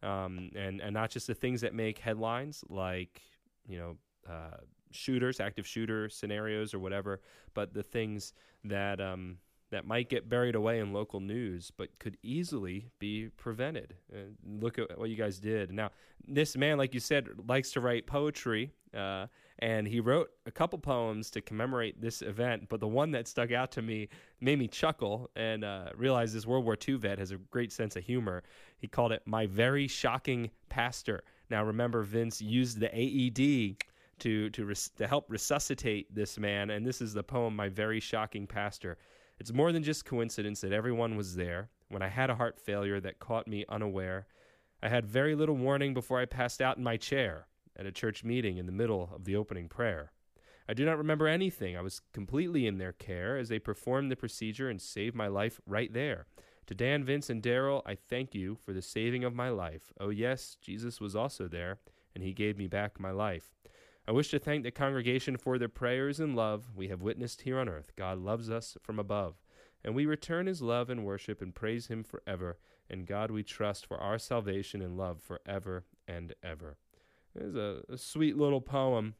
um, 0.02 0.50
and 0.54 0.80
and 0.80 0.92
not 0.92 1.10
just 1.10 1.26
the 1.26 1.34
things 1.34 1.60
that 1.62 1.74
make 1.74 1.98
headlines, 1.98 2.64
like 2.68 3.22
you 3.66 3.78
know 3.78 3.96
uh, 4.28 4.58
shooters, 4.90 5.40
active 5.40 5.66
shooter 5.66 6.08
scenarios 6.08 6.74
or 6.74 6.78
whatever, 6.78 7.20
but 7.54 7.72
the 7.72 7.82
things 7.82 8.32
that 8.64 9.00
um, 9.00 9.38
that 9.70 9.86
might 9.86 10.08
get 10.08 10.28
buried 10.28 10.54
away 10.54 10.80
in 10.80 10.92
local 10.92 11.20
news, 11.20 11.70
but 11.76 11.98
could 11.98 12.16
easily 12.22 12.90
be 12.98 13.28
prevented. 13.36 13.94
Uh, 14.12 14.18
look 14.44 14.78
at 14.78 14.98
what 14.98 15.10
you 15.10 15.16
guys 15.16 15.38
did. 15.38 15.70
Now, 15.72 15.90
this 16.26 16.56
man, 16.56 16.76
like 16.76 16.92
you 16.92 17.00
said, 17.00 17.28
likes 17.48 17.70
to 17.72 17.80
write 17.80 18.06
poetry, 18.06 18.72
uh, 18.94 19.26
and 19.60 19.86
he 19.86 20.00
wrote 20.00 20.30
a 20.46 20.50
couple 20.50 20.78
poems 20.78 21.30
to 21.30 21.42
commemorate 21.42 22.00
this 22.00 22.22
event. 22.22 22.68
But 22.68 22.80
the 22.80 22.88
one 22.88 23.10
that 23.12 23.28
stuck 23.28 23.52
out 23.52 23.70
to 23.72 23.82
me 23.82 24.08
made 24.40 24.58
me 24.58 24.68
chuckle 24.68 25.30
and 25.36 25.64
uh, 25.64 25.90
realize 25.94 26.32
this 26.32 26.46
World 26.46 26.64
War 26.64 26.76
II 26.88 26.96
vet 26.96 27.18
has 27.18 27.30
a 27.30 27.36
great 27.36 27.70
sense 27.70 27.94
of 27.94 28.04
humor. 28.04 28.42
He 28.78 28.88
called 28.88 29.12
it 29.12 29.22
"My 29.26 29.46
Very 29.46 29.86
Shocking 29.86 30.50
Pastor." 30.70 31.22
Now, 31.50 31.64
remember, 31.64 32.02
Vince 32.02 32.40
used 32.40 32.80
the 32.80 32.88
AED 32.88 33.76
to 34.20 34.50
to 34.50 34.64
res- 34.64 34.90
to 34.96 35.06
help 35.06 35.26
resuscitate 35.28 36.14
this 36.14 36.38
man, 36.38 36.70
and 36.70 36.86
this 36.86 37.02
is 37.02 37.12
the 37.12 37.22
poem 37.22 37.54
"My 37.54 37.68
Very 37.68 38.00
Shocking 38.00 38.46
Pastor." 38.46 38.96
It's 39.38 39.52
more 39.52 39.72
than 39.72 39.82
just 39.82 40.04
coincidence 40.04 40.60
that 40.62 40.72
everyone 40.72 41.16
was 41.16 41.34
there 41.34 41.70
when 41.88 42.02
I 42.02 42.08
had 42.08 42.28
a 42.30 42.34
heart 42.34 42.58
failure 42.58 43.00
that 43.00 43.20
caught 43.20 43.46
me 43.46 43.64
unaware. 43.68 44.26
I 44.82 44.88
had 44.88 45.04
very 45.04 45.34
little 45.34 45.56
warning 45.56 45.92
before 45.92 46.18
I 46.20 46.24
passed 46.24 46.62
out 46.62 46.78
in 46.78 46.84
my 46.84 46.96
chair 46.96 47.46
at 47.80 47.86
a 47.86 47.92
church 47.92 48.22
meeting 48.22 48.58
in 48.58 48.66
the 48.66 48.72
middle 48.72 49.10
of 49.14 49.24
the 49.24 49.34
opening 49.34 49.66
prayer. 49.68 50.12
I 50.68 50.74
do 50.74 50.84
not 50.84 50.98
remember 50.98 51.26
anything. 51.26 51.76
I 51.76 51.80
was 51.80 52.02
completely 52.12 52.66
in 52.66 52.78
their 52.78 52.92
care 52.92 53.38
as 53.38 53.48
they 53.48 53.58
performed 53.58 54.10
the 54.10 54.16
procedure 54.16 54.68
and 54.68 54.80
saved 54.80 55.16
my 55.16 55.26
life 55.26 55.60
right 55.66 55.92
there. 55.92 56.26
To 56.66 56.74
Dan, 56.74 57.02
Vince, 57.02 57.30
and 57.30 57.42
Daryl, 57.42 57.82
I 57.84 57.96
thank 57.96 58.34
you 58.34 58.54
for 58.54 58.72
the 58.72 58.82
saving 58.82 59.24
of 59.24 59.34
my 59.34 59.48
life. 59.48 59.92
Oh, 59.98 60.10
yes, 60.10 60.56
Jesus 60.60 61.00
was 61.00 61.16
also 61.16 61.48
there, 61.48 61.80
and 62.14 62.22
he 62.22 62.32
gave 62.32 62.56
me 62.56 62.68
back 62.68 63.00
my 63.00 63.10
life. 63.10 63.50
I 64.06 64.12
wish 64.12 64.30
to 64.30 64.38
thank 64.38 64.62
the 64.62 64.70
congregation 64.70 65.36
for 65.36 65.58
their 65.58 65.68
prayers 65.68 66.20
and 66.20 66.36
love 66.36 66.68
we 66.76 66.88
have 66.88 67.02
witnessed 67.02 67.42
here 67.42 67.58
on 67.58 67.68
earth. 67.68 67.92
God 67.96 68.18
loves 68.18 68.50
us 68.50 68.76
from 68.82 68.98
above, 68.98 69.40
and 69.82 69.94
we 69.94 70.06
return 70.06 70.46
his 70.46 70.62
love 70.62 70.90
and 70.90 71.04
worship 71.04 71.42
and 71.42 71.54
praise 71.54 71.88
him 71.88 72.04
forever. 72.04 72.58
And 72.88 73.06
God 73.06 73.30
we 73.30 73.42
trust 73.42 73.86
for 73.86 73.98
our 73.98 74.18
salvation 74.18 74.82
and 74.82 74.96
love 74.96 75.20
forever 75.20 75.84
and 76.06 76.34
ever. 76.42 76.76
It's 77.34 77.56
a, 77.56 77.82
a 77.92 77.96
sweet 77.96 78.36
little 78.36 78.60
poem, 78.60 79.14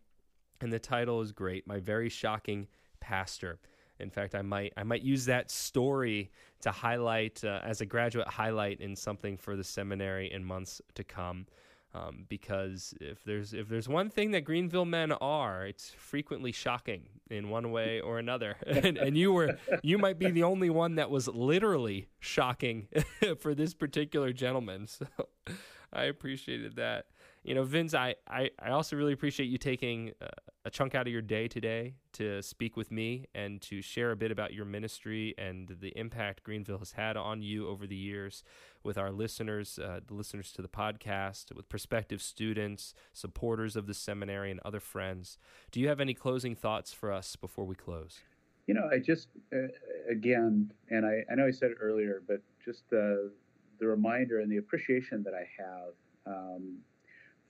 and 0.60 0.72
the 0.72 0.78
title 0.78 1.20
is 1.20 1.32
great. 1.32 1.66
My 1.66 1.80
very 1.80 2.08
shocking 2.08 2.66
pastor. 3.00 3.58
In 3.98 4.10
fact, 4.10 4.34
I 4.34 4.42
might 4.42 4.72
I 4.76 4.82
might 4.82 5.02
use 5.02 5.26
that 5.26 5.50
story 5.50 6.30
to 6.62 6.70
highlight 6.70 7.44
uh, 7.44 7.60
as 7.62 7.80
a 7.80 7.86
graduate 7.86 8.28
highlight 8.28 8.80
in 8.80 8.96
something 8.96 9.36
for 9.36 9.56
the 9.56 9.64
seminary 9.64 10.32
in 10.32 10.44
months 10.44 10.80
to 10.94 11.04
come. 11.04 11.46
Um, 11.92 12.24
because 12.28 12.94
if 13.00 13.24
there's 13.24 13.52
if 13.52 13.68
there's 13.68 13.88
one 13.88 14.10
thing 14.10 14.30
that 14.30 14.42
Greenville 14.42 14.84
men 14.84 15.10
are, 15.12 15.66
it's 15.66 15.90
frequently 15.90 16.52
shocking 16.52 17.08
in 17.30 17.50
one 17.50 17.72
way 17.72 18.00
or 18.00 18.18
another. 18.18 18.56
and, 18.66 18.96
and 18.96 19.18
you 19.18 19.32
were 19.32 19.58
you 19.82 19.98
might 19.98 20.18
be 20.18 20.30
the 20.30 20.44
only 20.44 20.70
one 20.70 20.94
that 20.94 21.10
was 21.10 21.26
literally 21.26 22.08
shocking 22.20 22.86
for 23.40 23.54
this 23.54 23.74
particular 23.74 24.32
gentleman. 24.32 24.86
So 24.86 25.06
I 25.92 26.04
appreciated 26.04 26.76
that 26.76 27.06
you 27.42 27.54
know, 27.54 27.64
Vince, 27.64 27.94
I, 27.94 28.16
I, 28.28 28.50
I 28.62 28.70
also 28.70 28.96
really 28.96 29.14
appreciate 29.14 29.46
you 29.46 29.56
taking 29.56 30.12
uh, 30.20 30.26
a 30.66 30.70
chunk 30.70 30.94
out 30.94 31.06
of 31.06 31.12
your 31.12 31.22
day 31.22 31.48
today 31.48 31.94
to 32.12 32.42
speak 32.42 32.76
with 32.76 32.90
me 32.90 33.26
and 33.34 33.62
to 33.62 33.80
share 33.80 34.10
a 34.10 34.16
bit 34.16 34.30
about 34.30 34.52
your 34.52 34.66
ministry 34.66 35.34
and 35.38 35.74
the 35.80 35.88
impact 35.96 36.42
Greenville 36.42 36.78
has 36.78 36.92
had 36.92 37.16
on 37.16 37.40
you 37.40 37.66
over 37.66 37.86
the 37.86 37.96
years 37.96 38.44
with 38.84 38.98
our 38.98 39.10
listeners, 39.10 39.78
uh, 39.78 40.00
the 40.06 40.12
listeners 40.12 40.52
to 40.52 40.60
the 40.60 40.68
podcast, 40.68 41.54
with 41.54 41.68
prospective 41.70 42.20
students, 42.20 42.92
supporters 43.14 43.74
of 43.74 43.86
the 43.86 43.94
seminary, 43.94 44.50
and 44.50 44.60
other 44.62 44.80
friends. 44.80 45.38
Do 45.70 45.80
you 45.80 45.88
have 45.88 46.00
any 46.00 46.12
closing 46.12 46.54
thoughts 46.54 46.92
for 46.92 47.10
us 47.10 47.36
before 47.36 47.64
we 47.64 47.74
close? 47.74 48.20
You 48.66 48.74
know, 48.74 48.88
I 48.92 48.98
just, 48.98 49.28
uh, 49.54 49.68
again, 50.10 50.70
and 50.90 51.06
I, 51.06 51.24
I 51.32 51.36
know 51.36 51.46
I 51.46 51.50
said 51.50 51.70
it 51.70 51.78
earlier, 51.80 52.22
but 52.28 52.42
just 52.62 52.84
uh, 52.92 53.30
the 53.78 53.86
reminder 53.86 54.40
and 54.40 54.52
the 54.52 54.58
appreciation 54.58 55.22
that 55.22 55.32
I 55.32 55.48
have. 55.58 55.94
Um, 56.26 56.78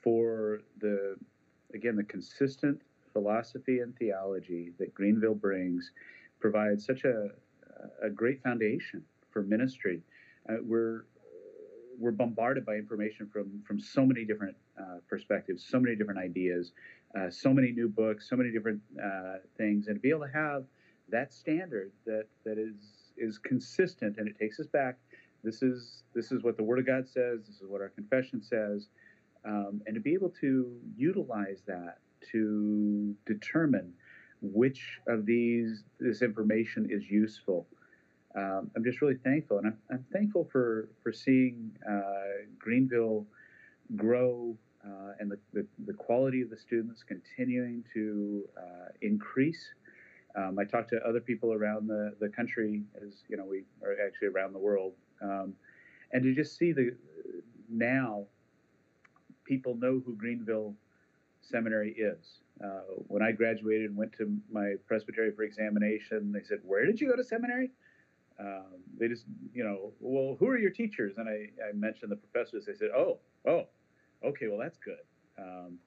for 0.03 0.61
the 0.81 1.17
again 1.75 1.97
the 1.97 2.05
consistent 2.05 2.81
philosophy 3.13 3.81
and 3.81 3.97
theology 3.97 4.73
that 4.79 4.95
Greenville 4.95 5.35
brings 5.35 5.91
provides 6.41 6.85
such 6.85 7.05
a 7.05 7.29
a 8.03 8.11
great 8.11 8.43
foundation 8.43 9.03
for 9.31 9.43
ministry. 9.43 10.03
Uh, 10.49 10.55
we're 10.63 11.05
we're 11.99 12.11
bombarded 12.11 12.65
by 12.65 12.75
information 12.75 13.29
from 13.33 13.63
from 13.67 13.79
so 13.79 14.05
many 14.07 14.25
different 14.25 14.57
uh, 14.81 14.99
perspectives, 15.09 15.65
so 15.69 15.79
many 15.79 15.95
different 15.95 16.19
ideas, 16.19 16.73
uh, 17.19 17.31
so 17.31 17.53
many 17.53 17.73
new 17.73 17.89
books, 17.89 18.29
so 18.29 18.37
many 18.37 18.51
different 18.51 18.81
uh, 19.03 19.35
things, 19.57 19.87
and 19.87 19.97
to 19.97 20.01
be 20.01 20.11
able 20.11 20.27
to 20.27 20.33
have 20.33 20.65
that 21.11 21.33
standard 21.33 21.93
that 22.07 22.25
that 22.45 22.59
is 22.59 23.13
is 23.17 23.39
consistent 23.39 24.17
and 24.17 24.29
it 24.29 24.39
takes 24.39 24.59
us 24.59 24.67
back. 24.67 24.97
This 25.45 25.63
is 25.63 26.03
this 26.15 26.33
is 26.33 26.43
what 26.43 26.57
the 26.57 26.63
Word 26.63 26.79
of 26.79 26.87
God 26.87 27.07
says. 27.07 27.41
This 27.47 27.57
is 27.57 27.69
what 27.69 27.81
our 27.81 27.91
confession 27.91 28.43
says 28.43 28.89
um, 29.44 29.83
and 29.87 29.94
to 29.94 30.00
be 30.00 30.14
able 30.14 30.31
to 30.40 30.76
utilize 30.96 31.62
that 31.66 31.98
to 32.33 33.14
determine 33.26 33.92
which 34.42 35.00
of 35.07 35.26
these 35.26 35.85
this 35.98 36.22
information 36.22 36.87
is 36.90 37.11
useful. 37.11 37.66
Um, 38.35 38.70
I'm 38.76 38.85
just 38.85 39.03
really 39.03 39.18
thankful, 39.24 39.59
and 39.59 39.66
I'm, 39.68 39.79
I'm 39.90 40.05
thankful 40.12 40.48
for 40.50 40.88
for 41.03 41.12
seeing 41.12 41.70
uh, 41.88 42.46
Greenville 42.59 43.26
grow 43.96 44.57
uh, 44.85 45.12
and 45.18 45.31
the, 45.31 45.38
the, 45.53 45.66
the, 45.87 45.92
quality 45.92 46.40
of 46.42 46.48
the 46.48 46.57
students 46.57 47.03
continuing 47.03 47.85
to 47.92 48.44
uh, 48.57 48.88
increase. 49.03 49.62
Um, 50.37 50.59
I 50.59 50.65
talk 50.65 50.88
to 50.88 51.00
other 51.06 51.21
people 51.21 51.52
around 51.52 51.87
the, 51.87 52.15
the 52.21 52.29
country, 52.29 52.83
as 53.04 53.25
you 53.29 53.37
know, 53.37 53.44
we 53.44 53.65
are 53.83 53.96
actually 54.06 54.29
around 54.29 54.54
the 54.54 54.58
world, 54.58 54.94
um, 55.21 55.54
and 56.12 56.23
to 56.23 56.35
just 56.35 56.56
see 56.56 56.73
the 56.73 56.96
now 57.69 58.25
people 59.51 59.75
know 59.75 60.01
who 60.07 60.15
Greenville 60.15 60.77
Seminary 61.40 61.92
is. 61.98 62.38
Uh, 62.63 62.83
when 63.09 63.21
I 63.21 63.33
graduated 63.33 63.90
and 63.90 63.96
went 63.96 64.13
to 64.19 64.38
my 64.48 64.75
presbytery 64.87 65.33
for 65.33 65.42
examination, 65.42 66.31
they 66.31 66.44
said, 66.44 66.61
"Where 66.63 66.87
did 66.87 67.01
you 67.01 67.09
go 67.09 67.17
to 67.17 67.25
seminary?" 67.25 67.71
Um, 68.38 68.79
they 68.96 69.09
just, 69.09 69.25
you 69.53 69.65
know, 69.65 69.92
well, 69.98 70.37
who 70.38 70.46
are 70.46 70.57
your 70.57 70.71
teachers? 70.71 71.15
And 71.19 71.29
I, 71.29 71.48
I 71.69 71.73
mentioned 71.73 72.13
the 72.13 72.17
professors. 72.17 72.65
They 72.67 72.75
said, 72.75 72.90
"Oh, 72.94 73.19
oh, 73.44 73.65
okay, 74.25 74.46
well, 74.46 74.59
that's 74.59 74.79
good." 74.79 75.05
Um, 75.37 75.79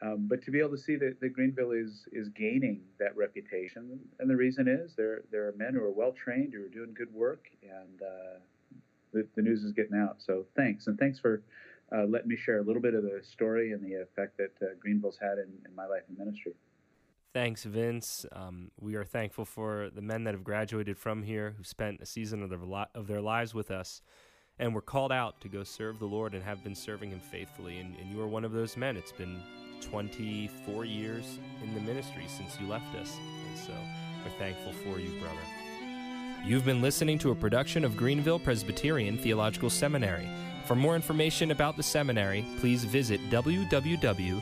um, 0.00 0.28
but 0.28 0.40
to 0.44 0.52
be 0.52 0.60
able 0.60 0.70
to 0.70 0.78
see 0.78 0.94
that, 0.96 1.18
that, 1.20 1.30
Greenville 1.30 1.72
is 1.72 2.06
is 2.12 2.28
gaining 2.28 2.82
that 3.00 3.16
reputation, 3.16 3.98
and 4.20 4.30
the 4.30 4.36
reason 4.36 4.68
is 4.68 4.94
there 4.94 5.22
there 5.32 5.48
are 5.48 5.54
men 5.56 5.74
who 5.74 5.82
are 5.82 5.90
well 5.90 6.12
trained, 6.12 6.52
who 6.52 6.62
are 6.64 6.74
doing 6.78 6.94
good 6.94 7.12
work, 7.12 7.48
and 7.62 8.02
uh, 8.02 8.38
the, 9.12 9.26
the 9.34 9.42
news 9.42 9.64
is 9.64 9.72
getting 9.72 9.96
out. 9.96 10.16
So 10.18 10.46
thanks, 10.54 10.86
and 10.86 10.96
thanks 10.96 11.18
for 11.18 11.42
uh, 11.92 12.04
let 12.04 12.26
me 12.26 12.36
share 12.36 12.58
a 12.58 12.62
little 12.62 12.82
bit 12.82 12.94
of 12.94 13.02
the 13.02 13.20
story 13.22 13.72
and 13.72 13.84
the 13.84 13.94
effect 13.94 14.36
that 14.38 14.52
uh, 14.62 14.74
Greenville's 14.80 15.18
had 15.20 15.38
in, 15.38 15.48
in 15.66 15.74
my 15.74 15.86
life 15.86 16.02
and 16.08 16.18
ministry. 16.18 16.52
Thanks, 17.34 17.64
Vince. 17.64 18.26
Um, 18.32 18.70
we 18.80 18.94
are 18.94 19.04
thankful 19.04 19.44
for 19.44 19.90
the 19.94 20.02
men 20.02 20.24
that 20.24 20.34
have 20.34 20.44
graduated 20.44 20.98
from 20.98 21.22
here 21.22 21.54
who 21.56 21.64
spent 21.64 22.00
a 22.00 22.06
season 22.06 22.42
of 22.42 22.50
their, 22.50 22.58
of 22.94 23.06
their 23.06 23.20
lives 23.20 23.54
with 23.54 23.70
us 23.70 24.02
and 24.58 24.74
were 24.74 24.82
called 24.82 25.12
out 25.12 25.40
to 25.42 25.48
go 25.48 25.62
serve 25.62 25.98
the 25.98 26.06
Lord 26.06 26.34
and 26.34 26.42
have 26.42 26.64
been 26.64 26.74
serving 26.74 27.10
Him 27.10 27.20
faithfully. 27.20 27.78
And, 27.78 27.96
and 27.98 28.10
you 28.10 28.20
are 28.20 28.26
one 28.26 28.44
of 28.44 28.52
those 28.52 28.76
men. 28.76 28.96
It's 28.96 29.12
been 29.12 29.40
24 29.82 30.84
years 30.84 31.38
in 31.62 31.74
the 31.74 31.80
ministry 31.80 32.24
since 32.26 32.58
you 32.60 32.66
left 32.66 32.94
us. 32.96 33.16
And 33.48 33.58
so 33.58 33.74
we're 34.24 34.38
thankful 34.38 34.72
for 34.72 34.98
you, 34.98 35.10
brother. 35.20 35.57
You've 36.44 36.64
been 36.64 36.80
listening 36.80 37.18
to 37.18 37.30
a 37.30 37.34
production 37.34 37.84
of 37.84 37.96
Greenville 37.96 38.38
Presbyterian 38.38 39.18
Theological 39.18 39.70
Seminary. 39.70 40.28
For 40.64 40.74
more 40.74 40.96
information 40.96 41.50
about 41.50 41.76
the 41.76 41.82
seminary, 41.82 42.44
please 42.60 42.84
visit 42.84 43.20
www.gpts.edu. 43.30 44.38